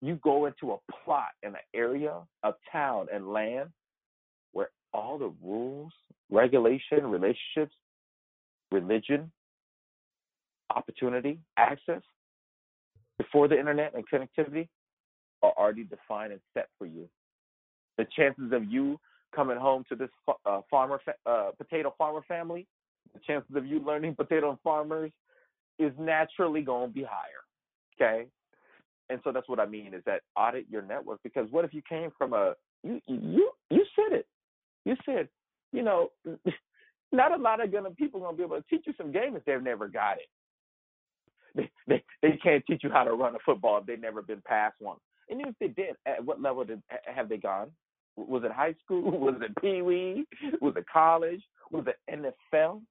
[0.01, 3.69] you go into a plot in an area of town and land
[4.51, 5.91] where all the rules,
[6.31, 7.75] regulation, relationships,
[8.71, 9.31] religion,
[10.75, 12.01] opportunity, access
[13.17, 14.67] before the internet and connectivity
[15.43, 17.07] are already defined and set for you.
[17.97, 18.99] The chances of you
[19.35, 20.09] coming home to this
[20.45, 22.67] uh, farmer, uh, potato farmer family,
[23.13, 25.11] the chances of you learning potato farmers
[25.79, 27.43] is naturally going to be higher.
[27.99, 28.27] Okay,
[29.09, 31.81] and so that's what I mean is that audit your network because what if you
[31.87, 34.25] came from a you you you said it,
[34.85, 35.27] you said
[35.73, 36.09] you know
[37.11, 39.43] not a lot of gonna people gonna be able to teach you some game if
[39.45, 40.27] they've never got it.
[41.53, 44.41] They, they they can't teach you how to run a football if they've never been
[44.47, 44.95] past one.
[45.29, 46.81] And if they did, at what level did
[47.13, 47.71] have they gone?
[48.15, 49.11] Was it high school?
[49.19, 50.25] Was it Pee Wee?
[50.61, 51.41] Was it college?
[51.69, 52.81] Was it NFL?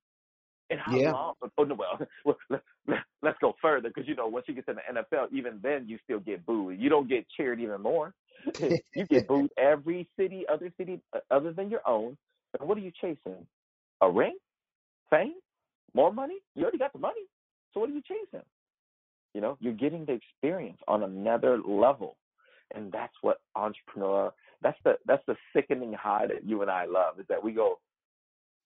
[0.70, 1.12] And how Yeah.
[1.12, 1.34] long?
[1.58, 1.98] Oh no, well,
[2.48, 5.58] let, let, let's go further because you know once you get to the NFL, even
[5.62, 6.78] then you still get booed.
[6.78, 8.14] You don't get cheered even more.
[8.94, 12.16] you get booed every city, other city uh, other than your own.
[12.58, 13.46] And what are you chasing?
[14.00, 14.36] A ring?
[15.10, 15.34] Fame?
[15.94, 16.38] More money?
[16.54, 17.22] You already got the money.
[17.74, 18.44] So what are you chasing?
[19.34, 22.16] You know, you're getting the experience on another level.
[22.74, 27.18] And that's what entrepreneur that's the that's the sickening high that you and I love
[27.18, 27.78] is that we go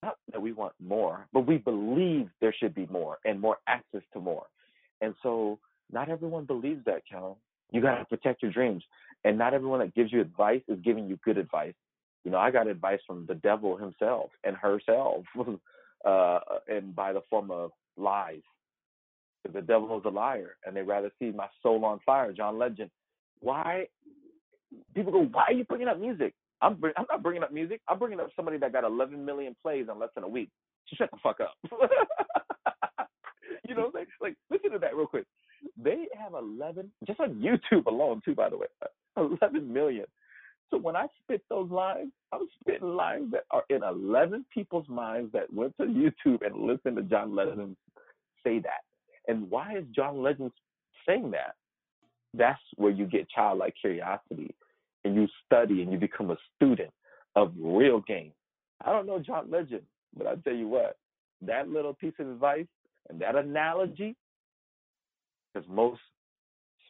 [0.04, 4.02] not that we want more, but we believe there should be more and more access
[4.12, 4.46] to more.
[5.00, 5.58] And so
[5.92, 7.36] not everyone believes that, Kellen.
[7.70, 8.82] You gotta protect your dreams.
[9.24, 11.74] And not everyone that gives you advice is giving you good advice.
[12.24, 15.24] You know, I got advice from the devil himself and herself,
[16.04, 16.38] uh,
[16.68, 18.42] and by the form of lies.
[19.52, 22.32] The devil is a liar, and they rather see my soul on fire.
[22.32, 22.90] John Legend.
[23.40, 23.88] Why?
[24.94, 26.34] People go, why are you bringing up music?
[26.64, 27.80] I'm I'm not bringing up music.
[27.88, 30.50] I'm bringing up somebody that got 11 million plays in less than a week.
[30.94, 31.54] Shut the fuck up.
[33.68, 33.92] you know?
[34.20, 35.26] Like, listen to that real quick.
[35.82, 38.34] They have 11 just on YouTube alone, too.
[38.34, 38.66] By the way,
[39.16, 40.06] 11 million.
[40.70, 45.32] So when I spit those lines, I'm spitting lines that are in 11 people's minds
[45.32, 47.76] that went to YouTube and listened to John Legend
[48.44, 48.82] say that.
[49.28, 50.52] And why is John Legend
[51.06, 51.54] saying that?
[52.34, 54.54] That's where you get childlike curiosity
[55.04, 56.90] and you study and you become a student
[57.36, 58.32] of real game.
[58.84, 59.82] I don't know John Legend,
[60.16, 60.96] but I'll tell you what,
[61.42, 62.66] that little piece of advice
[63.08, 64.16] and that analogy,
[65.52, 66.00] because most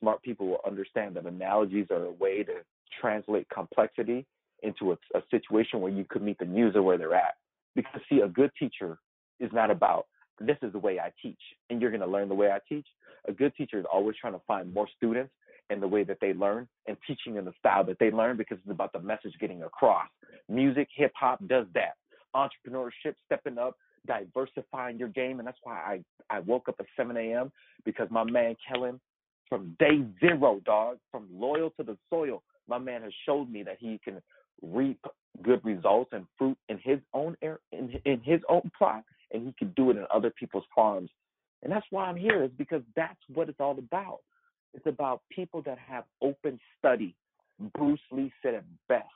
[0.00, 2.54] smart people will understand that analogies are a way to
[3.00, 4.24] translate complexity
[4.62, 7.34] into a, a situation where you could meet the user where they're at.
[7.74, 8.98] Because see, a good teacher
[9.40, 10.06] is not about
[10.40, 11.38] this is the way I teach,
[11.70, 12.86] and you're going to learn the way I teach.
[13.28, 15.32] A good teacher is always trying to find more students
[15.70, 18.58] and the way that they learn and teaching in the style that they learn because
[18.58, 20.08] it's about the message getting across.
[20.48, 21.94] Music, hip hop does that.
[22.36, 25.38] Entrepreneurship, stepping up, diversifying your game.
[25.38, 27.50] And that's why I, I woke up at 7 a.m.
[27.84, 29.00] because my man Kellen,
[29.48, 33.76] from day zero, dog, from loyal to the soil, my man has showed me that
[33.78, 34.20] he can
[34.62, 35.00] reap
[35.42, 39.54] good results and fruit in his own air, in, in his own plot, and he
[39.58, 41.10] can do it in other people's farms.
[41.62, 44.20] And that's why I'm here, is because that's what it's all about.
[44.74, 47.14] It's about people that have open study.
[47.76, 49.06] Bruce Lee said it best.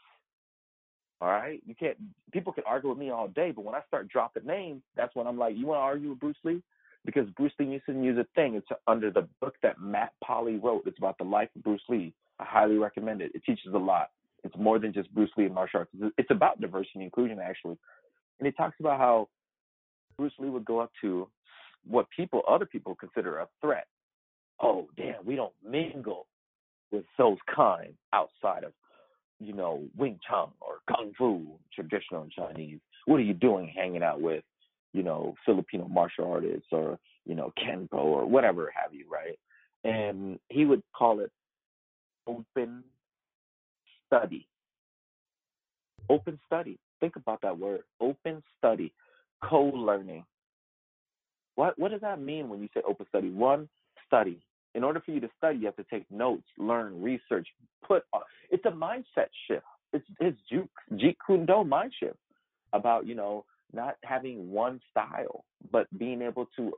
[1.21, 1.97] All right, you can't.
[2.33, 5.27] People can argue with me all day, but when I start dropping names, that's when
[5.27, 6.63] I'm like, you want to argue with Bruce Lee?
[7.05, 8.55] Because Bruce Lee used to use a thing.
[8.55, 10.85] It's under the book that Matt Polly wrote.
[10.87, 12.15] It's about the life of Bruce Lee.
[12.39, 13.33] I highly recommend it.
[13.35, 14.11] It teaches a lot.
[14.45, 15.91] It's more than just Bruce Lee and martial arts.
[16.17, 17.77] It's about diversity and inclusion, actually.
[18.39, 19.29] And it talks about how
[20.17, 21.29] Bruce Lee would go up to
[21.85, 23.87] what people, other people consider a threat.
[24.61, 26.27] Oh, damn, we don't mingle
[26.91, 28.73] with those kind outside of,
[29.39, 32.81] you know, Wing Chun or Kung Fu, traditional Chinese.
[33.07, 34.43] What are you doing hanging out with,
[34.93, 39.39] you know, Filipino martial artists or, you know, Kenpo or whatever have you, right?
[39.85, 41.31] And he would call it
[42.27, 42.83] open
[44.07, 44.49] study.
[46.11, 46.79] Open study.
[47.01, 47.83] Think about that word.
[48.01, 48.93] Open study.
[49.45, 50.25] Co-learning.
[51.55, 53.31] What what does that mean when you say open study?
[53.31, 53.69] One,
[54.07, 54.41] study.
[54.79, 57.49] In order for you to study, you have to take notes, learn, research,
[57.85, 58.05] put.
[58.49, 59.65] It's a mindset shift.
[59.93, 60.39] It's it's
[60.93, 62.17] Jeet Kune Do mind shift
[62.73, 66.75] about you know not having one style, but being able to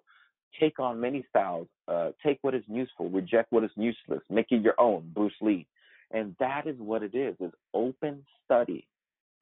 [0.58, 4.62] take on many styles, uh, take what is useful, reject what is useless, make it
[4.62, 5.10] your own.
[5.14, 5.66] Bruce Lee,
[6.10, 8.86] and that is what it is: is open study.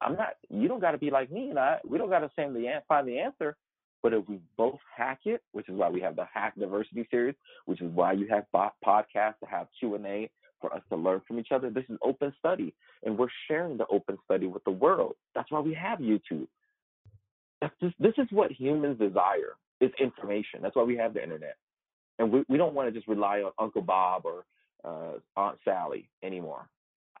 [0.01, 0.31] I'm not.
[0.49, 1.77] You don't got to be like me and I.
[1.87, 3.55] We don't got to find the answer.
[4.01, 7.35] But if we both hack it, which is why we have the Hack Diversity series,
[7.65, 10.29] which is why you have podcasts to have Q and A
[10.61, 11.69] for us to learn from each other.
[11.69, 15.15] This is open study, and we're sharing the open study with the world.
[15.35, 16.47] That's why we have YouTube.
[17.61, 20.61] That's just, this is what humans desire is information.
[20.61, 21.55] That's why we have the internet,
[22.19, 24.45] and we we don't want to just rely on Uncle Bob or
[24.83, 26.69] uh, Aunt Sally anymore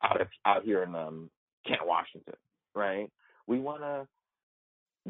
[0.03, 1.29] out of, out here in um,
[1.67, 2.35] Kent, Washington,
[2.73, 3.09] right?
[3.47, 4.07] We want to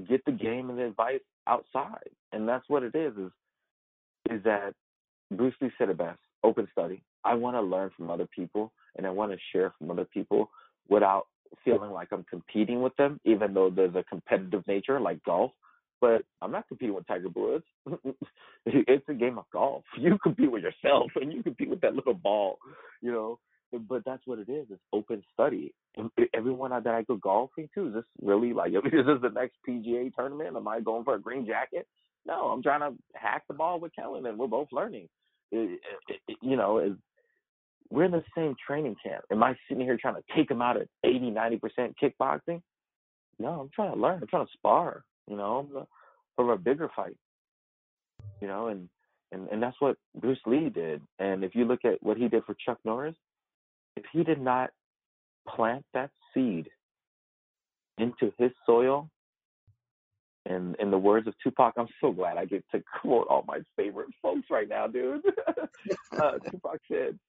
[0.08, 3.14] get the game and the advice outside, and that's what it is.
[3.18, 3.32] Is
[4.30, 4.74] is that
[5.32, 7.04] Bruce Lee said it best: open study.
[7.26, 10.50] I want to learn from other people, and I want to share from other people
[10.90, 11.26] without
[11.66, 15.52] feeling like I'm competing with them, even though there's a competitive nature like golf.
[16.02, 17.66] But I'm not competing with Tiger Woods.
[18.66, 19.84] it's a game of golf.
[20.00, 22.58] You compete with yourself, and you compete with that little ball,
[23.02, 23.40] you know.
[23.72, 24.68] But that's what it is.
[24.70, 25.74] It's open study.
[26.34, 30.14] Everyone that I go golfing to is this really like is this the next PGA
[30.14, 30.56] tournament?
[30.56, 31.88] Am I going for a green jacket?
[32.26, 35.08] No, I'm trying to hack the ball with Kellen, and we're both learning.
[35.52, 36.96] It, it, it, you know,
[37.90, 39.24] we're in the same training camp.
[39.32, 42.62] Am I sitting here trying to take him out at 80, 90% kickboxing?
[43.40, 44.20] No, I'm trying to learn.
[44.22, 45.88] I'm trying to spar, you know,
[46.36, 47.18] for a bigger fight,
[48.42, 48.90] you know, and,
[49.32, 51.02] and, and that's what Bruce Lee did.
[51.20, 53.16] And if you look at what he did for Chuck Norris,
[54.00, 54.70] if he did not
[55.48, 56.70] plant that seed
[57.98, 59.10] into his soil,
[60.46, 63.60] and in the words of Tupac, I'm so glad I get to quote all my
[63.76, 65.22] favorite folks right now, dude.
[66.18, 67.20] uh, Tupac said,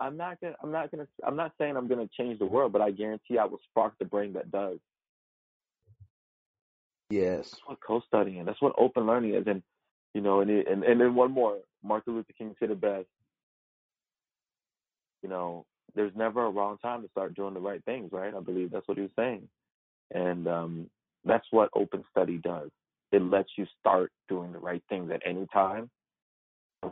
[0.00, 2.82] I'm not gonna I'm not gonna I'm not saying I'm gonna change the world, but
[2.82, 4.78] I guarantee I will spark the brain that does.
[7.10, 7.50] Yes.
[7.50, 8.44] That's what co-studying.
[8.44, 9.62] That's what open learning is, and
[10.14, 11.58] you know, and it, and and then one more.
[11.84, 13.06] Martin Luther King said it best.
[15.22, 18.34] You know, there's never a wrong time to start doing the right things, right?
[18.34, 19.48] I believe that's what he was saying,
[20.12, 20.90] and um,
[21.24, 22.70] that's what open study does.
[23.12, 25.90] It lets you start doing the right things at any time,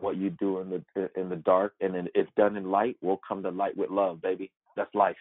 [0.00, 3.20] what you do in the in the dark, and then if done in light, will
[3.26, 4.50] come to light with love, baby.
[4.76, 5.16] That's life.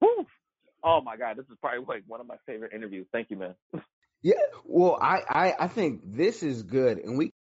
[0.00, 0.26] Woo!
[0.84, 3.06] Oh my God, this is probably like one of my favorite interviews.
[3.12, 3.54] Thank you, man.
[4.24, 7.32] Yeah, well, I, I I think this is good, and we.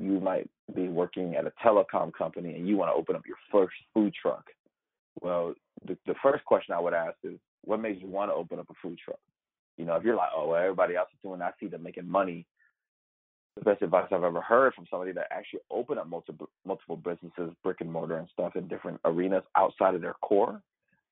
[0.00, 3.36] You might be working at a telecom company, and you want to open up your
[3.52, 4.44] first food truck.
[5.20, 5.54] Well,
[5.86, 8.70] the, the first question I would ask is, what made you want to open up
[8.70, 9.18] a food truck?
[9.76, 12.08] You know, if you're like, oh, well, everybody else is doing, I see them making
[12.08, 12.46] money
[13.56, 17.54] the best advice I've ever heard from somebody that actually opened up multiple multiple businesses,
[17.62, 20.62] brick and mortar and stuff in different arenas outside of their core.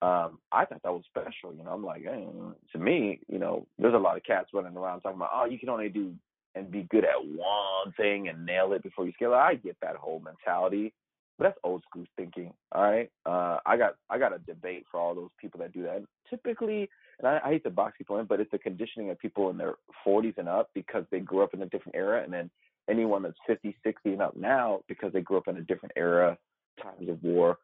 [0.00, 1.52] Um, I thought that was special.
[1.54, 2.26] You know, I'm like, hey,
[2.72, 5.58] to me, you know, there's a lot of cats running around talking about, oh, you
[5.58, 6.14] can only do
[6.54, 9.34] and be good at one thing and nail it before you scale.
[9.34, 10.92] I get that whole mentality,
[11.38, 12.52] but that's old school thinking.
[12.72, 15.82] All right, uh, I got I got a debate for all those people that do
[15.84, 16.02] that.
[16.28, 19.50] Typically, and I, I hate to box people in, but it's the conditioning of people
[19.50, 19.74] in their
[20.06, 22.50] 40s and up because they grew up in a different era, and then
[22.90, 26.36] anyone that's 50, 60 and up now because they grew up in a different era,
[26.82, 27.58] times of war.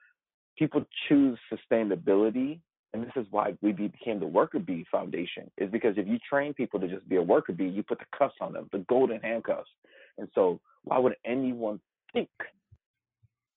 [0.58, 2.60] People choose sustainability,
[2.92, 5.50] and this is why we became the worker bee foundation.
[5.58, 8.04] Is because if you train people to just be a worker bee, you put the
[8.16, 9.70] cuffs on them, the golden handcuffs.
[10.18, 11.80] And so, why would anyone
[12.12, 12.28] think,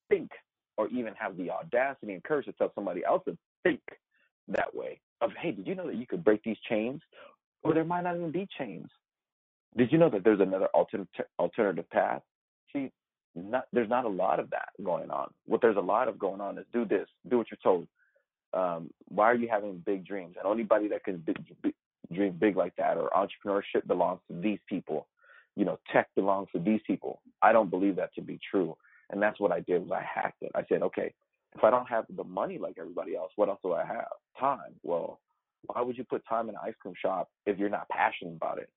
[0.09, 0.31] think,
[0.77, 3.81] or even have the audacity and courage to tell somebody else to think
[4.47, 7.01] that way of hey, did you know that you could break these chains,
[7.63, 8.87] or there might not even be chains?
[9.75, 12.21] Did you know that there's another alternative alternative path?
[12.73, 12.91] See,
[13.35, 15.31] not, there's not a lot of that going on.
[15.45, 17.87] What there's a lot of going on is do this, do what you're told.
[18.53, 20.35] Um, why are you having big dreams?
[20.41, 21.23] And anybody that can
[22.13, 25.07] dream big like that, or entrepreneurship belongs to these people.
[25.55, 27.21] You know, tech belongs to these people.
[27.41, 28.77] I don't believe that to be true,
[29.09, 29.81] and that's what I did.
[29.81, 30.51] Was I hacked it.
[30.55, 31.13] I said, okay,
[31.55, 34.07] if I don't have the money like everybody else, what else do I have?
[34.39, 34.75] Time.
[34.83, 35.19] Well,
[35.65, 38.59] why would you put time in an ice cream shop if you're not passionate about
[38.59, 38.69] it?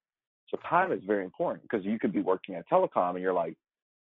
[0.50, 3.56] So time is very important because you could be working at telecom and you're like,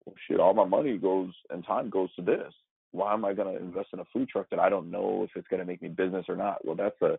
[0.05, 2.53] well, shit, all my money goes and time goes to this.
[2.93, 5.31] Why am I going to invest in a food truck that I don't know if
[5.37, 6.65] it's going to make me business or not?
[6.65, 7.19] Well, that's a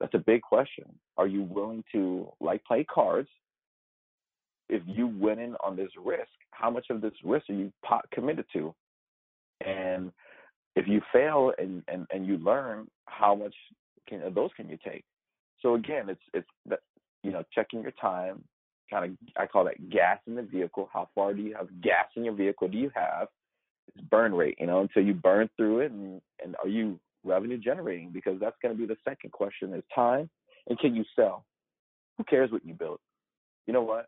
[0.00, 0.86] that's a big question.
[1.18, 3.28] Are you willing to like play cards?
[4.70, 7.72] If you went in on this risk, how much of this risk are you
[8.14, 8.72] committed to?
[9.66, 10.12] And
[10.76, 13.54] if you fail and, and, and you learn, how much
[14.08, 15.04] can those can you take?
[15.60, 16.80] So again, it's it's that
[17.22, 18.42] you know checking your time,
[18.90, 20.88] kind of I call that gas in the vehicle.
[20.92, 22.68] How far do you have gas in your vehicle?
[22.68, 23.28] Do you have?
[23.88, 27.58] It's burn rate, you know, until you burn through it, and and are you revenue
[27.58, 28.10] generating?
[28.10, 30.30] Because that's going to be the second question: is time,
[30.68, 31.44] and can you sell?
[32.16, 33.00] Who cares what you build?
[33.66, 34.06] You know what?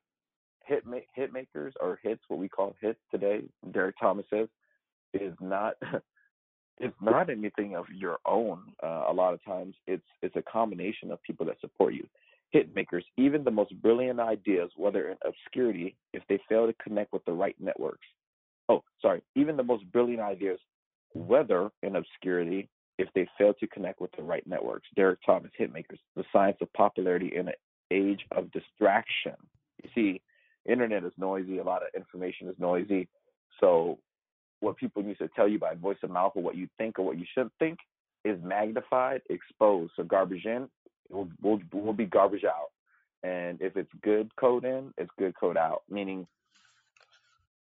[0.72, 3.42] Hit hit makers or hits, what we call hits today.
[3.72, 4.48] Derek Thompson says,
[5.12, 5.74] is not
[6.78, 8.72] it's not anything of your own.
[8.82, 12.06] Uh, a lot of times, it's it's a combination of people that support you.
[12.52, 17.12] Hit makers, even the most brilliant ideas, whether in obscurity, if they fail to connect
[17.12, 18.06] with the right networks.
[18.70, 20.58] Oh, sorry, even the most brilliant ideas,
[21.12, 24.88] whether in obscurity, if they fail to connect with the right networks.
[24.96, 27.54] Derek Thompson, Hitmakers, the science of popularity in an
[27.90, 29.34] age of distraction.
[29.82, 30.22] You see,
[30.66, 31.58] internet is noisy.
[31.58, 33.08] A lot of information is noisy.
[33.60, 33.98] So
[34.60, 37.04] what people used to tell you by voice of mouth or what you think or
[37.04, 37.78] what you should think
[38.24, 39.92] is magnified, exposed.
[39.96, 40.68] So garbage in
[41.10, 42.70] will will will be garbage out.
[43.22, 45.82] And if it's good code in, it's good code out.
[45.88, 46.26] Meaning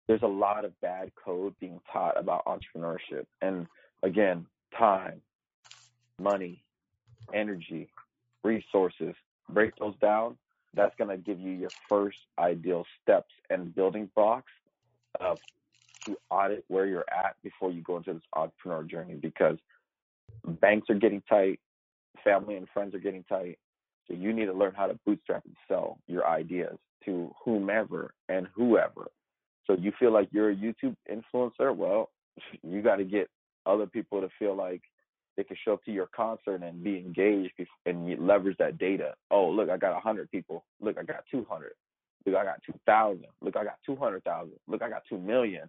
[0.07, 3.27] there's a lot of bad code being taught about entrepreneurship.
[3.41, 3.67] And
[4.03, 4.47] again,
[4.79, 5.23] time,
[6.21, 6.63] money,
[7.33, 7.89] energy,
[8.43, 9.15] resources,
[9.49, 10.37] break those down.
[10.75, 14.53] That's going to give you your first ideal steps and building blocks
[15.21, 15.39] of
[16.07, 19.57] to audit where you're at before you go into this entrepreneur journey because
[20.61, 21.61] banks are getting tight,
[22.23, 23.59] family and friends are getting tight.
[24.07, 28.47] So you need to learn how to bootstrap and sell your ideas to whomever and
[28.55, 29.11] whoever.
[29.67, 31.75] So you feel like you're a YouTube influencer?
[31.75, 32.11] Well,
[32.63, 33.29] you got to get
[33.67, 34.83] other people to feel like
[35.37, 37.53] they can show up to your concert and be engaged
[37.87, 39.15] and leverage that data.
[39.31, 40.65] Oh, look, I got 100 people.
[40.81, 41.73] Look, I got 200.
[42.27, 43.27] Look, I got 2,000.
[43.43, 44.53] Look, I got 200,000.
[44.67, 45.69] Look, I got 2 million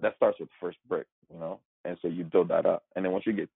[0.00, 3.04] that starts with the first brick, you know, and so you build that up, and
[3.04, 3.48] then once you get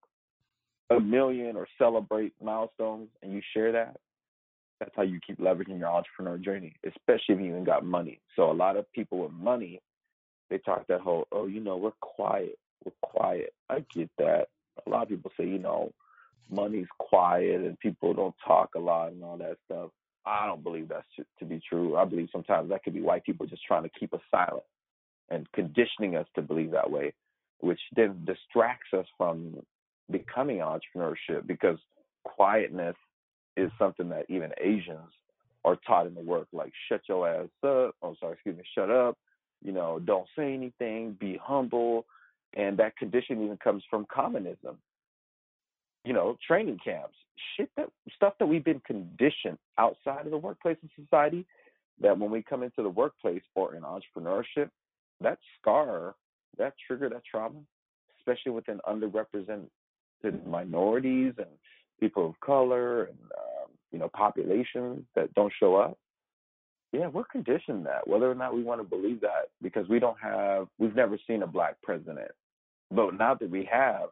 [0.91, 3.97] a million or celebrate milestones and you share that,
[4.81, 8.21] that's how you keep leveraging your entrepreneur journey, especially if you even got money.
[8.37, 9.81] So a lot of people with money,
[10.51, 13.55] they talk that whole, oh, you know, we're quiet, we're quiet.
[13.71, 14.49] I get that.
[14.87, 15.93] A lot of people say, you know,
[16.51, 19.91] money's quiet and people don't talk a lot and all that stuff.
[20.27, 21.07] I don't believe that's
[21.39, 21.97] to be true.
[21.97, 24.65] I believe sometimes that could be white people just trying to keep us silent
[25.31, 27.13] and conditioning us to believe that way,
[27.61, 29.57] which then distracts us from
[30.11, 31.79] becoming entrepreneurship because
[32.25, 32.97] quietness
[33.57, 35.11] is something that even Asians
[35.65, 37.95] are taught in the work, like shut your ass up.
[38.03, 39.17] Oh, sorry, excuse me, shut up.
[39.63, 42.05] You know, don't say anything, be humble.
[42.57, 44.79] And that condition even comes from communism.
[46.05, 47.17] You know, training camps,
[47.57, 51.47] shit that stuff that we've been conditioned outside of the workplace and society
[52.01, 54.69] that when we come into the workplace or in entrepreneurship,
[55.21, 56.15] that scar,
[56.59, 57.61] that trigger, that trauma,
[58.19, 61.47] especially within underrepresented minorities and
[62.01, 65.97] people of color and um, you know populations that don't show up.
[66.93, 70.19] Yeah, we're conditioned that whether or not we want to believe that because we don't
[70.21, 72.31] have we've never seen a black president.
[72.95, 74.11] But now that we have,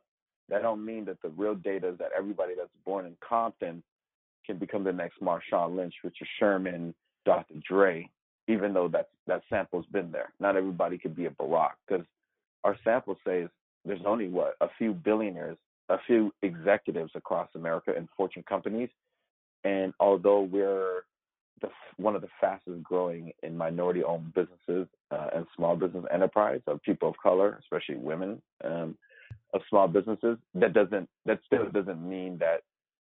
[0.49, 3.83] that don't mean that the real data is that everybody that's born in Compton
[4.45, 7.55] can become the next Marshawn Lynch, Richard Sherman, Dr.
[7.66, 8.09] Dre,
[8.49, 10.33] even though that that sample's been there.
[10.41, 12.05] Not everybody could be a Barack because
[12.64, 13.49] our sample says
[13.85, 15.59] there's only what a few billionaires,
[15.89, 18.89] a few executives across America in Fortune companies,
[19.64, 21.05] and although we're
[21.61, 26.82] the, one of the fastest growing in minority-owned businesses uh, and small business enterprise of
[26.82, 28.96] people of color, especially women um,
[29.55, 32.62] of small businesses, that doesn't that still doesn't mean that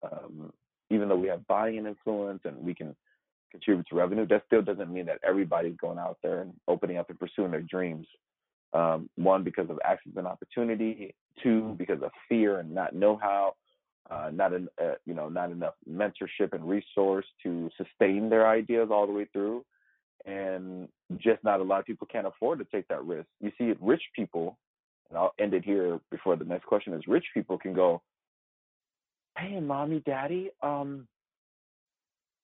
[0.03, 0.51] um,
[0.89, 2.95] even though we have buying influence and we can
[3.51, 7.09] contribute to revenue, that still doesn't mean that everybody's going out there and opening up
[7.09, 8.07] and pursuing their dreams.
[8.73, 11.13] Um, one, because of access and opportunity.
[11.41, 13.53] Two, because of fear and not know-how.
[14.09, 18.89] Uh, not an, uh, you know, not enough mentorship and resource to sustain their ideas
[18.91, 19.63] all the way through,
[20.25, 23.27] and just not a lot of people can't afford to take that risk.
[23.39, 24.57] You see, rich people,
[25.09, 28.01] and I'll end it here before the next question is: rich people can go,
[29.37, 31.07] "Hey, mommy, daddy, um,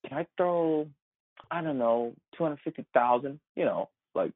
[0.07, 0.87] can I throw
[1.51, 3.39] I don't know, two hundred fifty thousand.
[3.55, 4.31] You know, like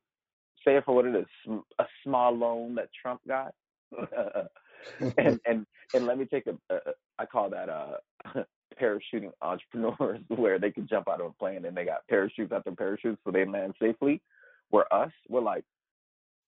[0.66, 3.54] say it for what it is, a small loan that Trump got.
[5.18, 6.80] and and and let me take a, a
[7.20, 7.98] I call that uh,
[8.36, 8.46] a
[8.82, 12.72] parachuting entrepreneurs where they can jump out of a plane and they got parachutes after
[12.72, 14.22] parachutes so they land safely.
[14.70, 15.64] Where us, we're like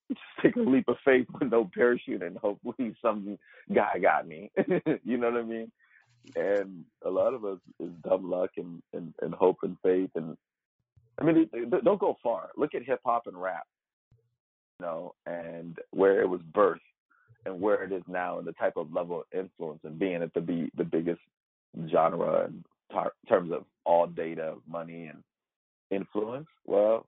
[0.10, 3.38] just take a leap of faith with no parachute and hopefully some
[3.74, 4.52] guy got me.
[5.04, 5.72] you know what I mean?
[6.36, 10.10] And a lot of us is dumb luck and, and, and hope and faith.
[10.16, 10.36] And
[11.20, 11.50] I mean,
[11.84, 12.50] don't go far.
[12.58, 13.68] Look at hip hop and rap,
[14.80, 16.80] you know, and where it was birthed
[17.46, 20.34] and where it is now and the type of level of influence and being at
[20.34, 21.22] the be the biggest
[21.89, 25.24] genre in tar- terms of all data, money, and
[25.91, 26.48] influence.
[26.66, 27.06] Well,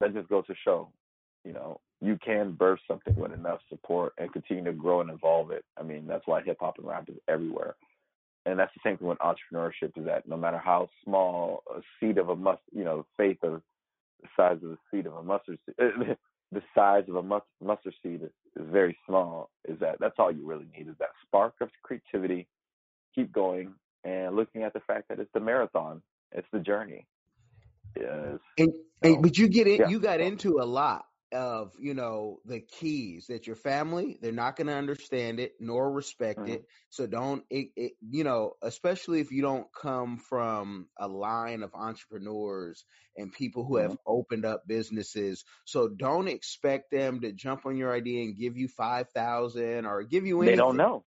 [0.00, 0.88] that just goes to show,
[1.44, 5.50] you know, you can birth something with enough support and continue to grow and evolve
[5.50, 5.64] it.
[5.78, 7.74] I mean, that's why hip hop and rap is everywhere.
[8.44, 12.18] And that's the same thing with entrepreneurship is that no matter how small a seed
[12.18, 13.62] of a must, you know, faith of
[14.22, 15.58] the size of the seed of a mustard,
[16.52, 19.50] the size of a mustard seed is, is very small.
[19.68, 22.46] Is that that's all you really need is that spark of creativity.
[23.14, 23.74] Keep going
[24.04, 27.06] and looking at the fact that it's the marathon, it's the journey.
[27.96, 28.38] Yes.
[28.58, 28.72] And,
[29.02, 29.88] and but you get in, yeah.
[29.88, 34.56] you got into a lot of you know the keys that your family they're not
[34.56, 36.52] going to understand it nor respect mm-hmm.
[36.52, 36.64] it.
[36.90, 41.74] So don't it, it, you know especially if you don't come from a line of
[41.74, 42.84] entrepreneurs
[43.16, 43.90] and people who mm-hmm.
[43.90, 45.44] have opened up businesses.
[45.64, 50.26] So don't expect them to jump on your idea and give you 5000 or give
[50.26, 51.04] you anything they don't know.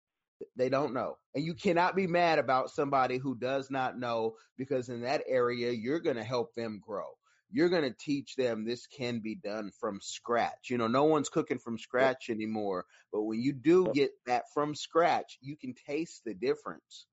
[0.55, 1.17] They don't know.
[1.35, 5.71] And you cannot be mad about somebody who does not know because in that area
[5.71, 7.07] you're going to help them grow
[7.51, 10.69] you're going to teach them this can be done from scratch.
[10.69, 14.75] You know, no one's cooking from scratch anymore, but when you do get that from
[14.75, 17.05] scratch, you can taste the difference.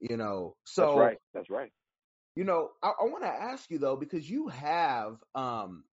[0.00, 1.18] You know, so that's right.
[1.32, 1.72] That's right.
[2.36, 5.84] You know, I, I want to ask you though because you have, um,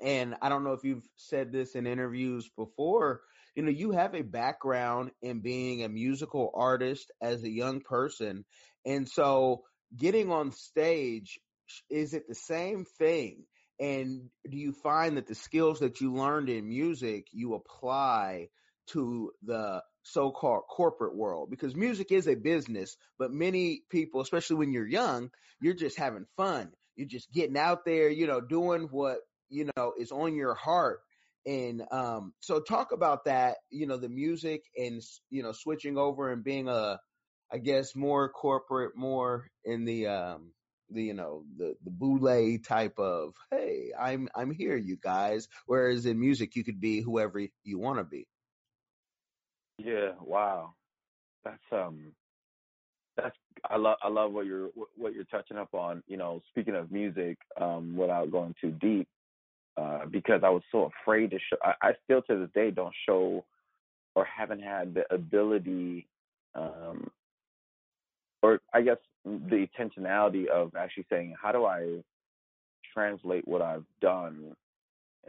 [0.00, 3.20] and I don't know if you've said this in interviews before.
[3.54, 8.44] You know, you have a background in being a musical artist as a young person,
[8.84, 9.64] and so
[9.94, 11.38] getting on stage
[11.90, 13.44] is it the same thing?
[13.80, 18.48] And do you find that the skills that you learned in music you apply
[18.88, 21.50] to the so-called corporate world?
[21.50, 26.26] Because music is a business, but many people, especially when you're young, you're just having
[26.36, 26.70] fun.
[26.96, 29.18] You're just getting out there, you know, doing what
[29.48, 31.00] you know is on your heart
[31.46, 36.30] and um, so talk about that you know the music and you know switching over
[36.30, 36.98] and being a
[37.52, 40.52] i guess more corporate more in the um,
[40.92, 46.06] the you know the the boule type of hey i'm i'm here you guys whereas
[46.06, 48.26] in music you could be whoever you want to be.
[49.78, 50.74] Yeah wow.
[51.44, 52.12] That's um
[53.16, 53.36] that's
[53.68, 56.90] i love i love what you're what you're touching up on you know speaking of
[56.90, 59.06] music um without going too deep
[59.76, 62.94] uh because i was so afraid to show i, I still to this day don't
[63.06, 63.44] show
[64.14, 66.08] or haven't had the ability
[66.54, 67.10] um
[68.42, 72.02] or I guess the intentionality of actually saying, how do I
[72.92, 74.54] translate what I've done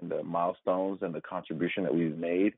[0.01, 2.53] and the milestones and the contribution that we've made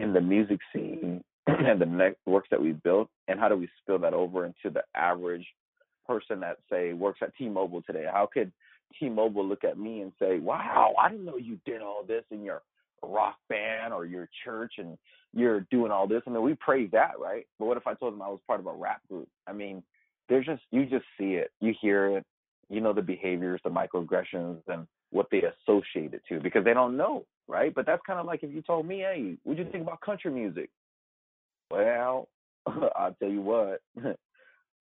[0.00, 3.98] in the music scene and the networks that we've built, and how do we spill
[4.00, 5.46] that over into the average
[6.06, 8.06] person that say works at T-Mobile today?
[8.12, 8.52] How could
[9.00, 12.42] T-Mobile look at me and say, "Wow, I didn't know you did all this in
[12.42, 12.62] your
[13.02, 14.98] rock band or your church and
[15.32, 16.22] you're doing all this.
[16.26, 17.46] I mean, we praise that, right?
[17.58, 19.28] But what if I told them I was part of a rap group?
[19.46, 19.82] I mean,
[20.28, 22.24] there's just you just see it, you hear it,
[22.68, 26.96] you know the behaviors, the microaggressions, and what they associate it to because they don't
[26.96, 27.74] know, right?
[27.74, 30.00] But that's kind of like if you told me, hey, what do you think about
[30.00, 30.70] country music?
[31.70, 32.28] Well,
[32.66, 33.80] I'll tell you what.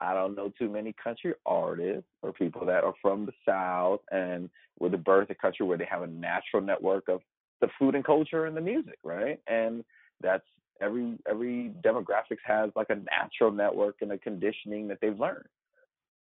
[0.02, 4.50] I don't know too many country artists or people that are from the South and
[4.80, 7.22] with the birth of country where they have a natural network of
[7.62, 9.40] the food and culture and the music, right?
[9.48, 9.86] And
[10.22, 10.44] that's
[10.82, 15.46] every every demographics has like a natural network and a conditioning that they've learned.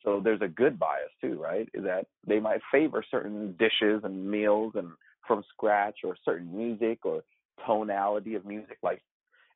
[0.04, 1.68] So there's a good bias too, right?
[1.74, 4.88] That they might favor certain dishes and meals and
[5.26, 7.22] from scratch or certain music or
[7.66, 9.02] tonality of music like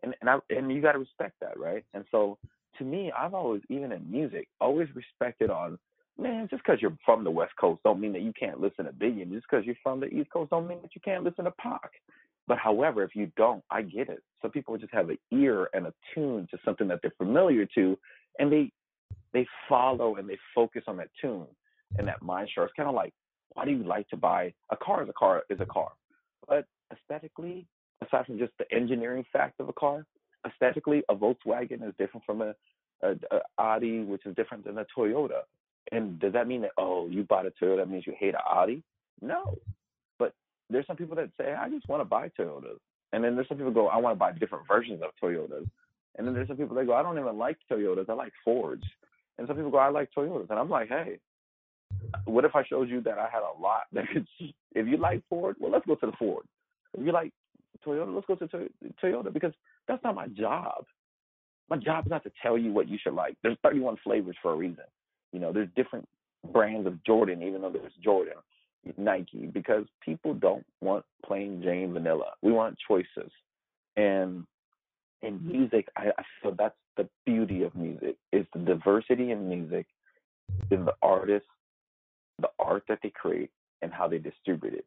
[0.03, 1.84] and and I and you got to respect that, right?
[1.95, 2.38] And so
[2.78, 5.78] to me, I've always even in music always respected on
[6.18, 8.92] man, just because you're from the West Coast don't mean that you can't listen to
[8.92, 9.30] Biggie.
[9.32, 11.90] Just because you're from the East Coast don't mean that you can't listen to Pac.
[12.47, 14.22] But however, if you don't, I get it.
[14.42, 17.99] Some people just have an ear and a tune to something that they're familiar to,
[18.38, 18.70] and they
[19.32, 21.47] they follow and they focus on that tune
[21.99, 22.64] and that mind share.
[22.64, 23.12] It's kind of like,
[23.55, 25.03] why do you like to buy a car?
[25.03, 25.92] Is a car is a car,
[26.47, 27.66] but aesthetically,
[28.07, 30.05] aside from just the engineering fact of a car,
[30.47, 32.55] aesthetically, a Volkswagen is different from a,
[33.03, 35.42] a, a Audi, which is different than a Toyota.
[35.92, 38.40] And does that mean that oh, you bought a Toyota that means you hate an
[38.49, 38.82] Audi?
[39.20, 39.57] No,
[40.71, 42.79] there's some people that say, I just want to buy Toyotas.
[43.12, 45.69] And then there's some people go, I want to buy different versions of Toyotas.
[46.17, 48.85] And then there's some people that go, I don't even like Toyotas, I like Fords.
[49.39, 50.51] And some people go, I like Toyotas.
[50.51, 51.19] And I'm like, hey,
[52.25, 54.27] what if I showed you that I had a lot that could,
[54.75, 56.45] if you like Ford, well, let's go to the Ford.
[56.97, 57.33] If you like
[57.85, 58.69] Toyota, let's go to
[59.03, 59.53] Toyota because
[59.89, 60.85] that's not my job.
[61.69, 63.37] My job is not to tell you what you should like.
[63.43, 64.85] There's 31 flavors for a reason.
[65.33, 66.09] You know, there's different
[66.53, 68.35] brands of Jordan, even though there's Jordan,
[68.97, 72.32] Nike, because people don't want plain Jane vanilla.
[72.43, 73.30] We want choices.
[73.97, 74.45] And
[75.22, 79.87] in music, I, I feel that's the beauty of music is the diversity in music,
[80.70, 81.49] in the artists,
[82.41, 83.51] the art that they create,
[83.82, 84.87] and how they distribute it.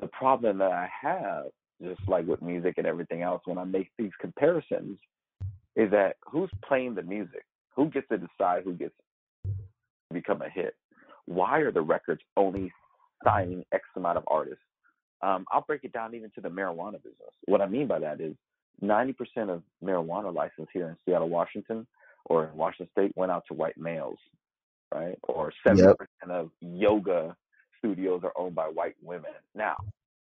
[0.00, 1.46] The problem that I have,
[1.82, 4.98] just like with music and everything else, when I make these comparisons,
[5.76, 7.44] is that who's playing the music?
[7.76, 8.94] Who gets to decide who gets
[9.44, 9.52] to
[10.12, 10.74] become a hit?
[11.26, 12.72] Why are the records only
[13.24, 14.62] signing X amount of artists?
[15.22, 17.32] Um, I'll break it down even to the marijuana business.
[17.46, 18.34] What I mean by that is
[18.82, 19.14] 90%
[19.48, 21.86] of marijuana license here in Seattle, Washington,
[22.26, 24.18] or in Washington State went out to white males,
[24.94, 25.18] right?
[25.24, 25.96] Or 70% yep.
[26.28, 27.36] of yoga
[27.78, 29.32] studios are owned by white women.
[29.54, 29.76] Now,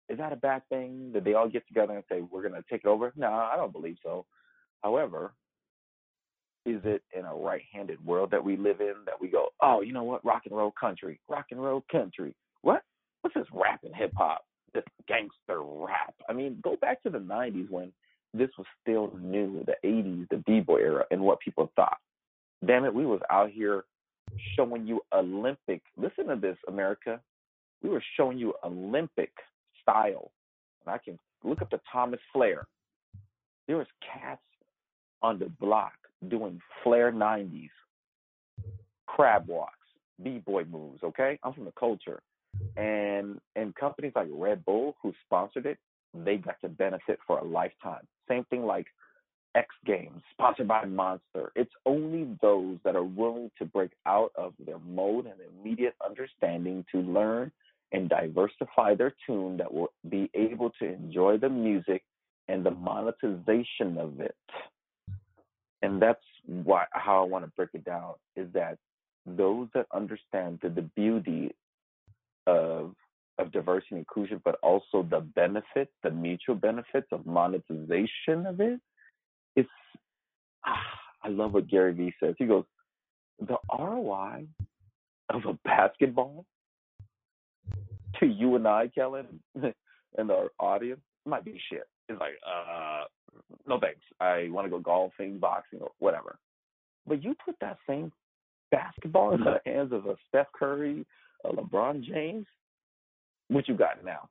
[0.09, 1.11] is that a bad thing?
[1.13, 3.11] Did they all get together and say, we're going to take it over?
[3.15, 4.25] No, I don't believe so.
[4.83, 5.33] However,
[6.65, 9.81] is it in a right handed world that we live in that we go, oh,
[9.81, 10.23] you know what?
[10.25, 12.35] Rock and roll country, rock and roll country.
[13.27, 13.35] What?
[13.35, 14.45] What's this rap and hip hop?
[14.73, 16.13] This gangster rap.
[16.29, 17.91] I mean, go back to the 90s when
[18.33, 21.97] this was still new, the 80s, the B-boy era, and what people thought.
[22.65, 23.85] Damn it, we was out here
[24.55, 25.81] showing you Olympic.
[25.95, 27.19] Listen to this, America.
[27.81, 29.31] We were showing you Olympic
[29.81, 30.31] style.
[30.85, 32.65] And I can look up the Thomas Flair.
[33.67, 34.41] There was cats
[35.21, 35.93] on the block
[36.29, 37.69] doing Flair 90s,
[39.05, 39.73] crab walks,
[40.23, 41.03] b-boy moves.
[41.03, 42.21] Okay, I'm from the culture,
[42.75, 45.77] and and companies like Red Bull who sponsored it,
[46.13, 48.07] they got to benefit for a lifetime.
[48.27, 48.87] Same thing like
[49.55, 51.51] X Games, sponsored by Monster.
[51.55, 56.85] It's only those that are willing to break out of their mode and immediate understanding
[56.91, 57.51] to learn
[57.91, 62.03] and diversify their tune that will be able to enjoy the music
[62.47, 64.35] and the monetization of it.
[65.81, 68.77] And that's why how I want to break it down is that
[69.25, 71.53] those that understand the, the beauty
[72.47, 72.95] of
[73.39, 78.79] of diversity and inclusion, but also the benefits, the mutual benefits of monetization of it.
[79.55, 79.69] It's
[80.65, 80.81] ah,
[81.23, 82.35] I love what Gary Vee says.
[82.37, 82.63] He goes,
[83.39, 84.47] the ROI
[85.29, 86.45] of a basketball
[88.19, 89.39] to you and I, Kellen,
[90.17, 91.87] and our audience might be shit.
[92.09, 93.03] It's like, uh,
[93.67, 93.99] no thanks.
[94.19, 96.39] I want to go golfing, boxing, or whatever.
[97.05, 98.11] But you put that same
[98.71, 101.05] basketball in the hands of a Steph Curry,
[101.45, 102.45] a LeBron James,
[103.49, 104.29] what you got now.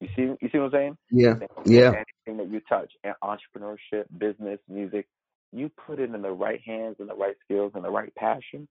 [0.00, 0.98] You see, you see what I'm saying?
[1.10, 1.92] Yeah, yeah.
[2.26, 5.06] Anything that you touch, entrepreneurship, business, music,
[5.52, 8.68] you put it in the right hands and the right skills and the right passion.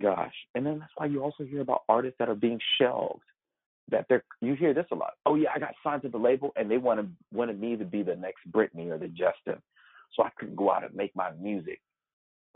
[0.00, 3.22] Gosh, and then that's why you also hear about artists that are being shelved.
[3.90, 5.14] That they're you hear this a lot.
[5.26, 8.02] Oh yeah, I got signed to the label, and they wanted wanted me to be
[8.02, 9.62] the next Britney or the Justin,
[10.14, 11.80] so I couldn't go out and make my music.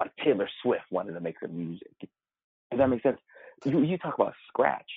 [0.01, 1.93] Like Taylor Swift wanted to make her music.
[2.01, 3.19] Does that make sense?
[3.65, 4.91] You you talk about scratch.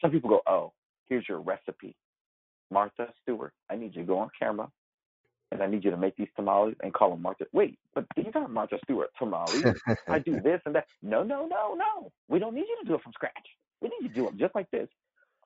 [0.00, 0.72] Some people go, oh,
[1.08, 1.96] here's your recipe.
[2.70, 4.68] Martha Stewart, I need you to go on camera
[5.52, 7.46] and I need you to make these tamales and call them Martha.
[7.52, 9.64] Wait, but these aren't Martha Stewart tamales.
[10.08, 10.86] I do this and that.
[11.02, 12.12] No, no, no, no.
[12.28, 13.32] We don't need you to do it from scratch.
[13.80, 14.88] We need you to do it just like this.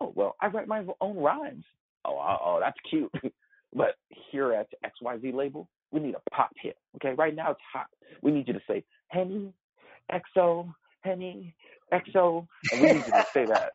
[0.00, 1.64] Oh, well, I write my own rhymes.
[2.04, 3.12] Oh, uh, oh, that's cute.
[3.74, 3.96] but
[4.30, 6.76] here at XYZ label, we need a pop hit.
[6.96, 7.86] Okay, right now it's hot.
[8.22, 9.52] We need you to say Henny,
[10.10, 10.72] XO,
[11.02, 11.54] Henny,
[11.92, 13.72] XO, and we need you to say that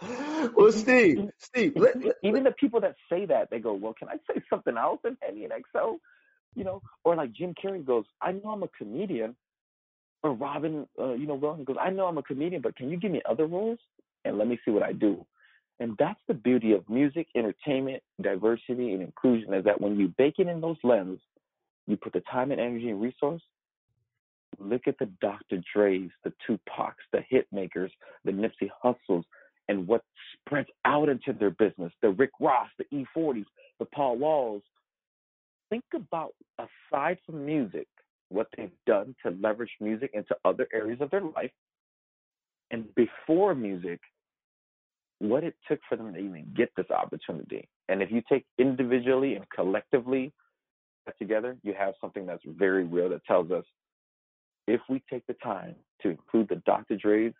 [0.56, 4.08] well, Steve, Steve, let, let, even the people that say that, they go, "Well, can
[4.08, 5.98] I say something else than Henny and XO?"
[6.54, 9.36] You know, or like Jim Carrey goes, "I know I'm a comedian,"
[10.22, 12.96] or Robin, uh, you know, Williams goes, "I know I'm a comedian, but can you
[12.96, 13.78] give me other roles
[14.24, 15.24] and let me see what I do?"
[15.80, 20.38] And that's the beauty of music, entertainment, diversity, and inclusion is that when you bake
[20.38, 21.20] it in those lenses,
[21.86, 23.42] you put the time and energy and resource.
[24.58, 25.62] Look at the Dr.
[25.74, 27.92] Dre's, the Tupacs, the hit makers,
[28.24, 29.24] the Nipsey Hussles,
[29.68, 30.02] and what
[30.46, 32.84] spreads out into their business, the Rick Ross, the
[33.16, 33.44] E40s,
[33.78, 34.62] the Paul Walls.
[35.70, 37.86] Think about, aside from music,
[38.30, 41.50] what they've done to leverage music into other areas of their life.
[42.70, 44.00] And before music,
[45.18, 47.68] what it took for them to even get this opportunity.
[47.88, 50.32] And if you take individually and collectively
[51.18, 53.64] together, you have something that's very real that tells us
[54.68, 56.96] if we take the time to include the Dr.
[56.96, 57.32] Dre's,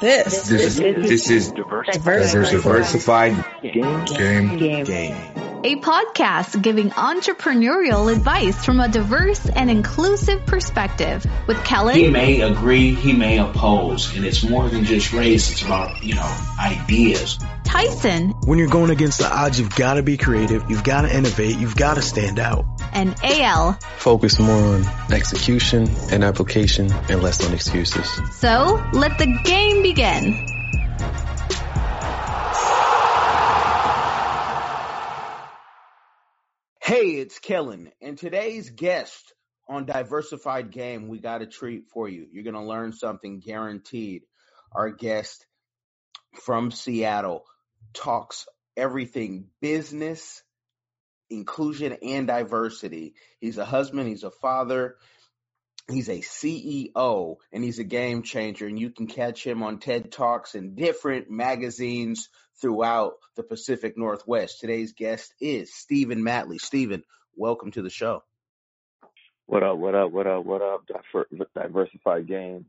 [0.00, 2.50] This, This is this is Diversified.
[2.50, 4.04] diversified Game.
[4.04, 4.56] game.
[4.58, 4.84] Game.
[4.84, 5.47] Game.
[5.64, 12.04] A podcast giving entrepreneurial advice from a diverse and inclusive perspective with Kelly.
[12.04, 15.50] He may agree, he may oppose, and it's more than just race.
[15.50, 17.38] It's about you know ideas.
[17.64, 21.14] Tyson, When you're going against the odds, you've got to be creative, you've got to
[21.14, 22.64] innovate, you've got to stand out.
[22.94, 23.74] and AL.
[23.98, 28.08] Focus more on execution and application and less on excuses.
[28.38, 30.57] So let the game begin.
[37.18, 39.32] It's Kellen, and today's guest
[39.68, 42.26] on Diversified Game, we got a treat for you.
[42.30, 44.22] You're going to learn something guaranteed.
[44.72, 45.44] Our guest
[46.42, 47.44] from Seattle
[47.92, 48.46] talks
[48.76, 50.42] everything business,
[51.28, 53.14] inclusion, and diversity.
[53.40, 54.96] He's a husband, he's a father,
[55.90, 58.66] he's a CEO, and he's a game changer.
[58.66, 62.28] And you can catch him on TED Talks and different magazines
[62.60, 64.60] throughout the Pacific Northwest.
[64.60, 66.60] Today's guest is Stephen Matley.
[66.60, 67.04] Stephen,
[67.36, 68.22] welcome to the show.
[69.46, 69.78] What up?
[69.78, 70.12] What up?
[70.12, 70.44] What up?
[70.44, 70.84] What up?
[70.86, 72.66] Diver- Diversified game,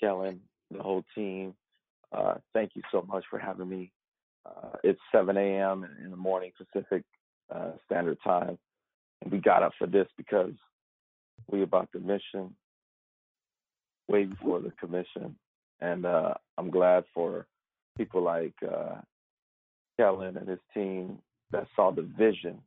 [0.00, 0.40] Kellen,
[0.70, 1.54] the whole team.
[2.12, 3.92] Uh, thank you so much for having me.
[4.44, 5.86] Uh, it's 7 a.m.
[6.02, 7.04] in the morning Pacific
[7.54, 8.58] uh, Standard Time,
[9.22, 10.54] and we got up for this because
[11.48, 12.54] we about the mission
[14.08, 15.36] way before the commission,
[15.80, 17.46] and uh, I'm glad for
[17.96, 18.96] people like uh,
[20.00, 21.18] Kellen and his team
[21.50, 22.60] that saw the vision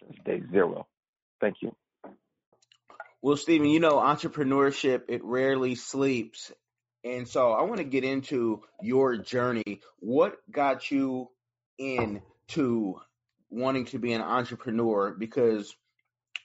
[0.00, 0.88] since day zero.
[1.40, 1.72] Thank you.
[3.22, 6.50] Well, Stephen, you know, entrepreneurship, it rarely sleeps.
[7.04, 9.82] And so I want to get into your journey.
[10.00, 11.30] What got you
[11.78, 13.00] into
[13.50, 15.14] wanting to be an entrepreneur?
[15.16, 15.76] Because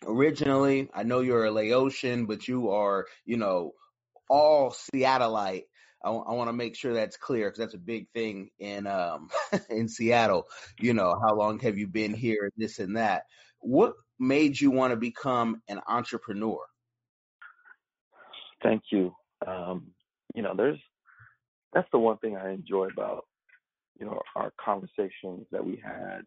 [0.05, 3.73] originally, I know you're a Laotian, but you are, you know,
[4.29, 5.65] all Seattleite.
[6.03, 9.29] I, want to make sure that's clear because that's a big thing in um
[9.69, 10.47] in Seattle.
[10.79, 12.51] You know, how long have you been here?
[12.57, 13.23] This and that.
[13.59, 16.59] What made you want to become an entrepreneur?
[18.63, 19.13] Thank you.
[19.45, 19.87] Um,
[20.35, 20.79] you know, there's
[21.73, 23.25] that's the one thing I enjoy about
[23.99, 26.21] you know our conversations that we had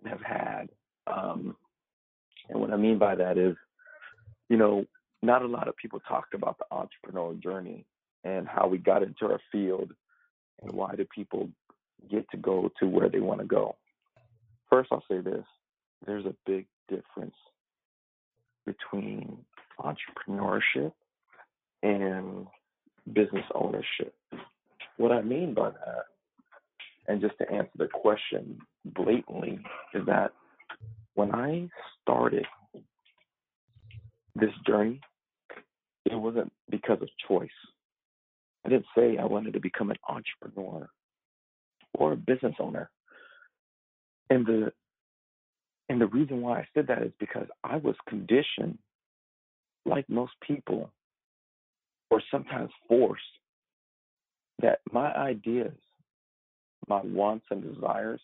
[0.00, 0.68] and have had.
[1.06, 1.56] Um,
[2.48, 3.56] and what I mean by that is,
[4.48, 4.84] you know,
[5.22, 7.86] not a lot of people talk about the entrepreneurial journey
[8.24, 9.92] and how we got into our field
[10.62, 11.48] and why do people
[12.10, 13.76] get to go to where they want to go.
[14.70, 15.44] First, I'll say this:
[16.06, 17.34] there's a big difference
[18.64, 19.38] between
[19.80, 20.92] entrepreneurship
[21.82, 22.46] and
[23.12, 24.14] business ownership.
[24.96, 26.04] What I mean by that,
[27.08, 29.58] and just to answer the question blatantly,
[29.94, 30.32] is that
[31.14, 31.68] when I
[32.00, 32.46] started
[34.34, 35.00] this journey,
[36.04, 37.50] it wasn't because of choice.
[38.64, 40.88] I didn't say I wanted to become an entrepreneur
[41.94, 42.90] or a business owner.
[44.30, 44.72] And the
[45.88, 48.78] and the reason why I said that is because I was conditioned,
[49.84, 50.90] like most people,
[52.10, 53.22] or sometimes forced,
[54.62, 55.74] that my ideas,
[56.88, 58.20] my wants and desires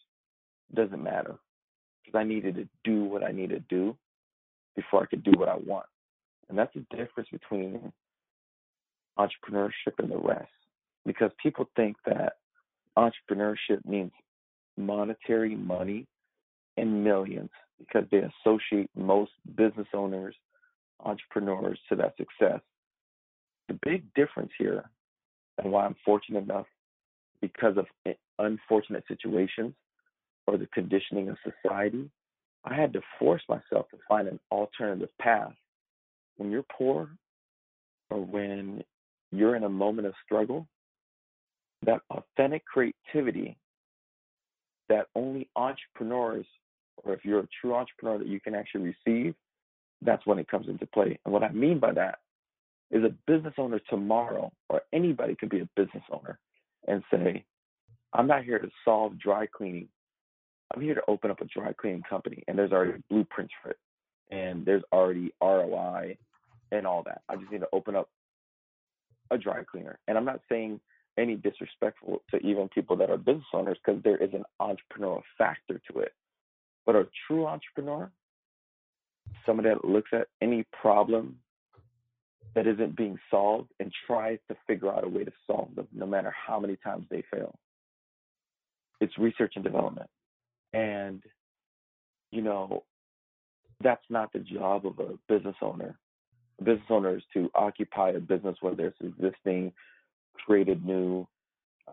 [0.74, 1.34] doesn't matter.
[2.04, 3.94] Because I needed to do what I need to do
[4.74, 5.86] before I could do what I want.
[6.48, 7.92] And that's the difference between
[9.18, 10.50] entrepreneurship and the rest.
[11.06, 12.34] Because people think that
[12.96, 14.12] entrepreneurship means
[14.76, 16.06] monetary money
[16.76, 20.34] and millions because they associate most business owners,
[21.00, 22.60] entrepreneurs to that success.
[23.68, 24.90] The big difference here,
[25.58, 26.66] and why I'm fortunate enough
[27.40, 27.86] because of
[28.38, 29.74] unfortunate situations
[30.46, 32.10] or the conditioning of society,
[32.64, 35.52] I had to force myself to find an alternative path.
[36.36, 37.10] When you're poor
[38.10, 38.82] or when
[39.30, 40.66] you're in a moment of struggle,
[41.84, 43.56] that authentic creativity
[44.88, 46.46] that only entrepreneurs,
[47.04, 49.34] or if you're a true entrepreneur that you can actually receive,
[50.02, 51.18] that's when it comes into play.
[51.24, 52.18] And what I mean by that
[52.90, 56.38] is a business owner tomorrow, or anybody could be a business owner
[56.86, 57.44] and say,
[58.14, 59.88] I'm not here to solve dry cleaning.
[60.74, 63.78] I'm here to open up a dry cleaning company, and there's already blueprints for it,
[64.30, 66.16] and there's already ROI
[66.72, 67.22] and all that.
[67.28, 68.08] I just need to open up
[69.30, 69.98] a dry cleaner.
[70.08, 70.80] And I'm not saying
[71.18, 75.80] any disrespectful to even people that are business owners because there is an entrepreneurial factor
[75.90, 76.12] to it.
[76.86, 78.10] But a true entrepreneur,
[79.44, 81.36] somebody that looks at any problem
[82.54, 86.06] that isn't being solved and tries to figure out a way to solve them, no
[86.06, 87.54] matter how many times they fail.
[89.00, 90.08] It's research and development.
[90.72, 91.22] And,
[92.30, 92.84] you know,
[93.82, 95.98] that's not the job of a business owner.
[96.58, 99.72] Business owners to occupy a business whether it's existing,
[100.34, 101.26] created new.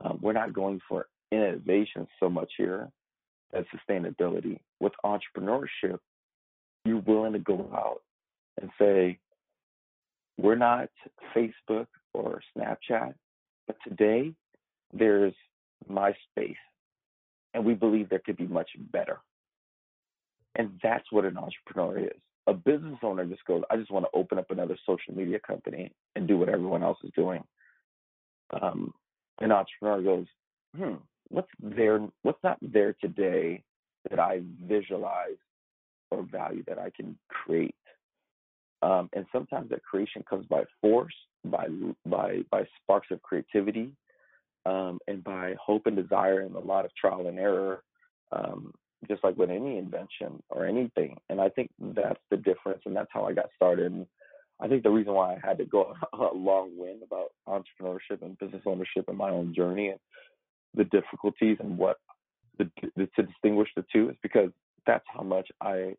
[0.04, 2.90] Um, we're not going for innovation so much here
[3.54, 4.60] as sustainability.
[4.80, 6.00] With entrepreneurship,
[6.84, 8.02] you're willing to go out
[8.62, 9.20] and say,
[10.38, 10.90] we're not
[11.36, 13.14] Facebook or Snapchat,
[13.68, 14.34] but today
[14.94, 15.34] there's
[15.90, 16.56] MySpace,
[17.54, 19.20] and we believe there could be much better.
[20.56, 22.22] And that's what an entrepreneur is.
[22.48, 25.92] A business owner just goes, I just want to open up another social media company
[26.16, 27.44] and do what everyone else is doing.
[28.62, 28.94] Um,
[29.40, 30.28] an entrepreneur goes,
[30.78, 30.96] hmm,
[31.30, 32.00] what's there?
[32.22, 33.64] What's not there today
[34.10, 35.38] that I visualize
[36.12, 37.76] or value that I can create?
[38.82, 41.16] Um, and sometimes that creation comes by force,
[41.46, 41.68] by
[42.06, 43.92] by by sparks of creativity,
[44.66, 47.82] um, and by hope and desire, and a lot of trial and error.
[48.32, 48.74] Um,
[49.08, 51.18] just like with any invention or anything.
[51.30, 53.92] And I think that's the difference, and that's how I got started.
[53.92, 54.06] And
[54.60, 58.38] I think the reason why I had to go a long wind about entrepreneurship and
[58.40, 60.00] business ownership and my own journey and
[60.74, 61.98] the difficulties and what
[62.58, 64.50] the, the, to distinguish the two is because
[64.86, 65.96] that's how much I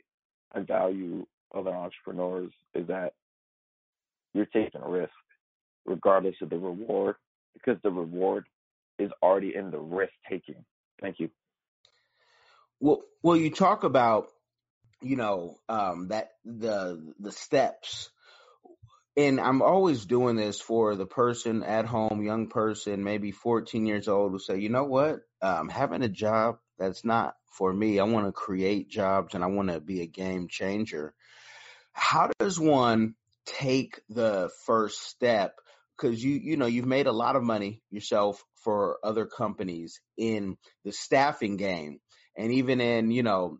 [0.53, 3.13] I value other entrepreneurs is that
[4.33, 5.13] you're taking a risk
[5.85, 7.17] regardless of the reward
[7.55, 8.45] because the reward
[8.99, 10.65] is already in the risk taking.
[11.01, 11.31] Thank you.
[12.81, 14.29] Well, well, you talk about,
[15.01, 18.11] you know, um, that the the steps,
[19.17, 24.09] and I'm always doing this for the person at home, young person, maybe 14 years
[24.09, 27.99] old, who say, you know what, um, having a job that's not for me.
[27.99, 31.15] I want to create jobs and I want to be a game changer.
[31.93, 33.15] How does one
[33.47, 35.55] take the first step?
[35.97, 40.59] Because you you know you've made a lot of money yourself for other companies in
[40.85, 42.01] the staffing game
[42.37, 43.59] and even in you know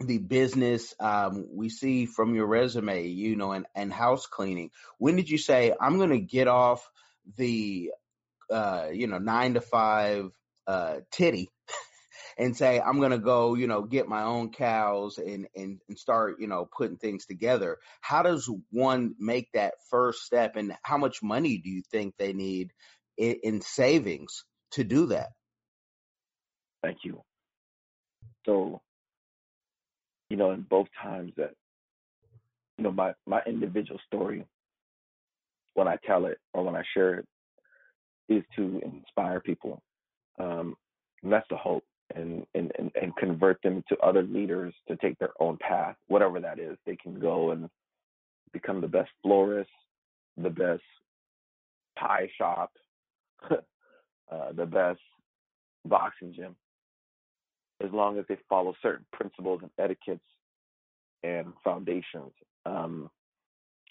[0.00, 5.16] the business um, we see from your resume you know and, and house cleaning when
[5.16, 6.88] did you say i'm going to get off
[7.36, 7.90] the
[8.50, 10.30] uh, you know nine to five
[10.66, 11.48] uh, titty
[12.38, 15.98] and say i'm going to go you know get my own cows and, and and
[15.98, 20.96] start you know putting things together how does one make that first step and how
[20.96, 22.72] much money do you think they need
[23.20, 25.28] in, in savings to do that?
[26.82, 27.22] Thank you
[28.50, 28.80] so,
[30.28, 31.52] you know, in both times that,
[32.76, 34.44] you know, my, my individual story,
[35.74, 37.26] when I tell it or when I share it,
[38.28, 39.80] is to inspire people.
[40.40, 40.74] Um,
[41.22, 41.84] and that's the hope
[42.16, 46.40] and, and, and, and convert them to other leaders to take their own path, whatever
[46.40, 46.76] that is.
[46.86, 47.68] They can go and
[48.52, 49.70] become the best florist,
[50.36, 50.82] the best
[51.96, 52.72] pie shop,
[53.50, 55.00] uh, the best
[55.84, 56.56] boxing gym
[57.84, 60.20] as long as they follow certain principles and etiquettes
[61.22, 62.32] and foundations.
[62.66, 63.10] Um,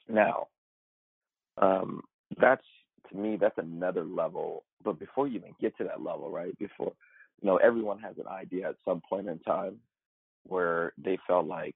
[0.08, 0.48] now,
[1.58, 2.02] um,
[2.40, 2.66] that's
[3.10, 4.64] to me that's another level.
[4.84, 6.58] But before you even get to that level, right?
[6.58, 6.94] Before
[7.42, 9.78] you know, everyone has an idea at some point in time
[10.48, 11.76] where they felt like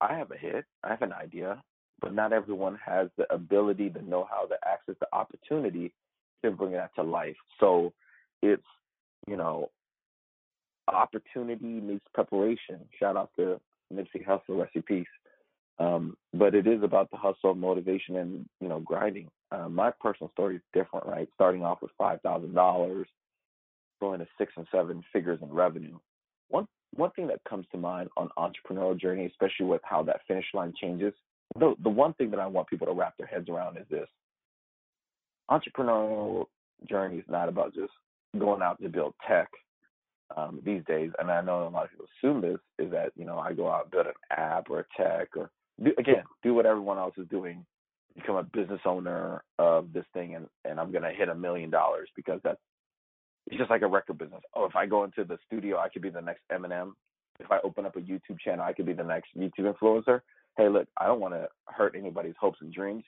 [0.00, 1.62] I have a hit, I have an idea,
[2.00, 5.92] but not everyone has the ability, the know-how, the access, the opportunity
[6.44, 7.36] to bring that to life.
[7.58, 7.92] So
[8.42, 8.62] it's
[9.26, 9.70] you know
[10.94, 12.80] opportunity meets preparation.
[12.98, 13.60] Shout out to
[13.92, 15.06] Nipsey Hussle, rest in peace.
[15.78, 19.28] Um, but it is about the hustle, motivation, and you know grinding.
[19.52, 21.28] Uh, my personal story is different, right?
[21.34, 23.06] Starting off with five thousand dollars,
[24.00, 25.96] going to six and seven figures in revenue.
[26.48, 30.46] One one thing that comes to mind on entrepreneurial journey, especially with how that finish
[30.52, 31.14] line changes,
[31.56, 34.08] the the one thing that I want people to wrap their heads around is this:
[35.48, 36.46] entrepreneurial
[36.88, 37.92] journey is not about just
[38.36, 39.48] going out to build tech
[40.36, 43.24] um, these days, and I know a lot of people assume this is that you
[43.24, 45.50] know I go out build an app or a tech or
[45.82, 47.64] do, again do what everyone else is doing,
[48.14, 52.08] become a business owner of this thing, and and I'm gonna hit a million dollars
[52.14, 52.60] because that's
[53.46, 54.42] it's just like a record business.
[54.54, 56.92] Oh, if I go into the studio, I could be the next Eminem.
[57.40, 60.20] If I open up a YouTube channel, I could be the next YouTube influencer.
[60.56, 63.04] Hey, look, I don't want to hurt anybody's hopes and dreams,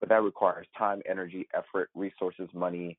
[0.00, 2.98] but that requires time, energy, effort, resources, money,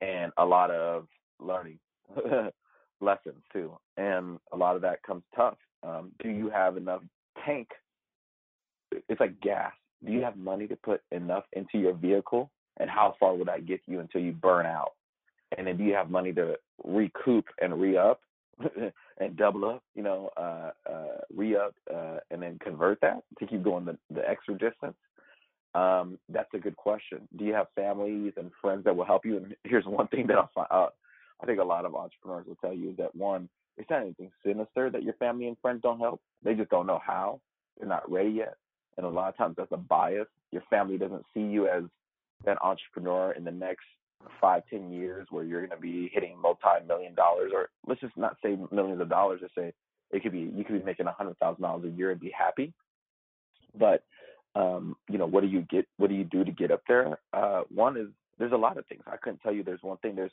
[0.00, 1.08] and a lot of
[1.40, 1.78] learning.
[3.00, 5.56] lessons too, and a lot of that comes tough.
[5.82, 7.02] Um, do you have enough
[7.44, 7.68] tank?
[9.08, 9.72] It's like gas.
[10.04, 13.66] Do you have money to put enough into your vehicle, and how far will that
[13.66, 14.92] get you until you burn out?
[15.56, 18.20] And then do you have money to recoup and re up
[19.18, 19.82] and double up?
[19.94, 23.96] You know, uh, uh, re up uh, and then convert that to keep going the,
[24.10, 24.96] the extra distance.
[25.74, 27.28] Um, that's a good question.
[27.36, 29.36] Do you have families and friends that will help you?
[29.36, 30.94] And here's one thing that I'll find out
[31.40, 34.90] I think a lot of entrepreneurs will tell you that one, it's not anything sinister
[34.90, 36.20] that your family and friends don't help.
[36.42, 37.40] They just don't know how.
[37.78, 38.54] They're not ready yet.
[38.96, 40.26] And a lot of times that's a bias.
[40.50, 41.84] Your family doesn't see you as
[42.44, 43.84] that entrepreneur in the next
[44.40, 48.36] five, ten years where you're going to be hitting multi-million dollars, or let's just not
[48.42, 49.40] say millions of dollars.
[49.40, 49.72] Just say
[50.10, 52.32] it could be you could be making a hundred thousand dollars a year and be
[52.36, 52.72] happy.
[53.78, 54.02] But
[54.54, 55.86] um, you know, what do you get?
[55.98, 57.18] What do you do to get up there?
[57.32, 58.08] Uh, one is
[58.38, 59.02] there's a lot of things.
[59.06, 60.16] I couldn't tell you there's one thing.
[60.16, 60.32] There's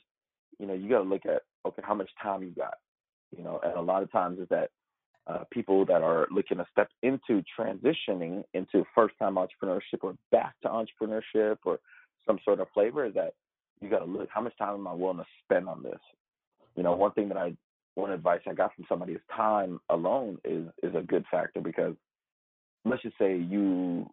[0.58, 2.74] you know you got to look at okay how much time you got.
[3.36, 4.70] You know, and a lot of times is that
[5.26, 10.54] uh, people that are looking to step into transitioning into first time entrepreneurship or back
[10.62, 11.80] to entrepreneurship or
[12.26, 13.34] some sort of flavor is that
[13.80, 15.98] you got to look how much time am I willing to spend on this.
[16.76, 17.54] You know, one thing that I
[17.94, 21.94] one advice I got from somebody is time alone is is a good factor because
[22.84, 24.08] let's just say you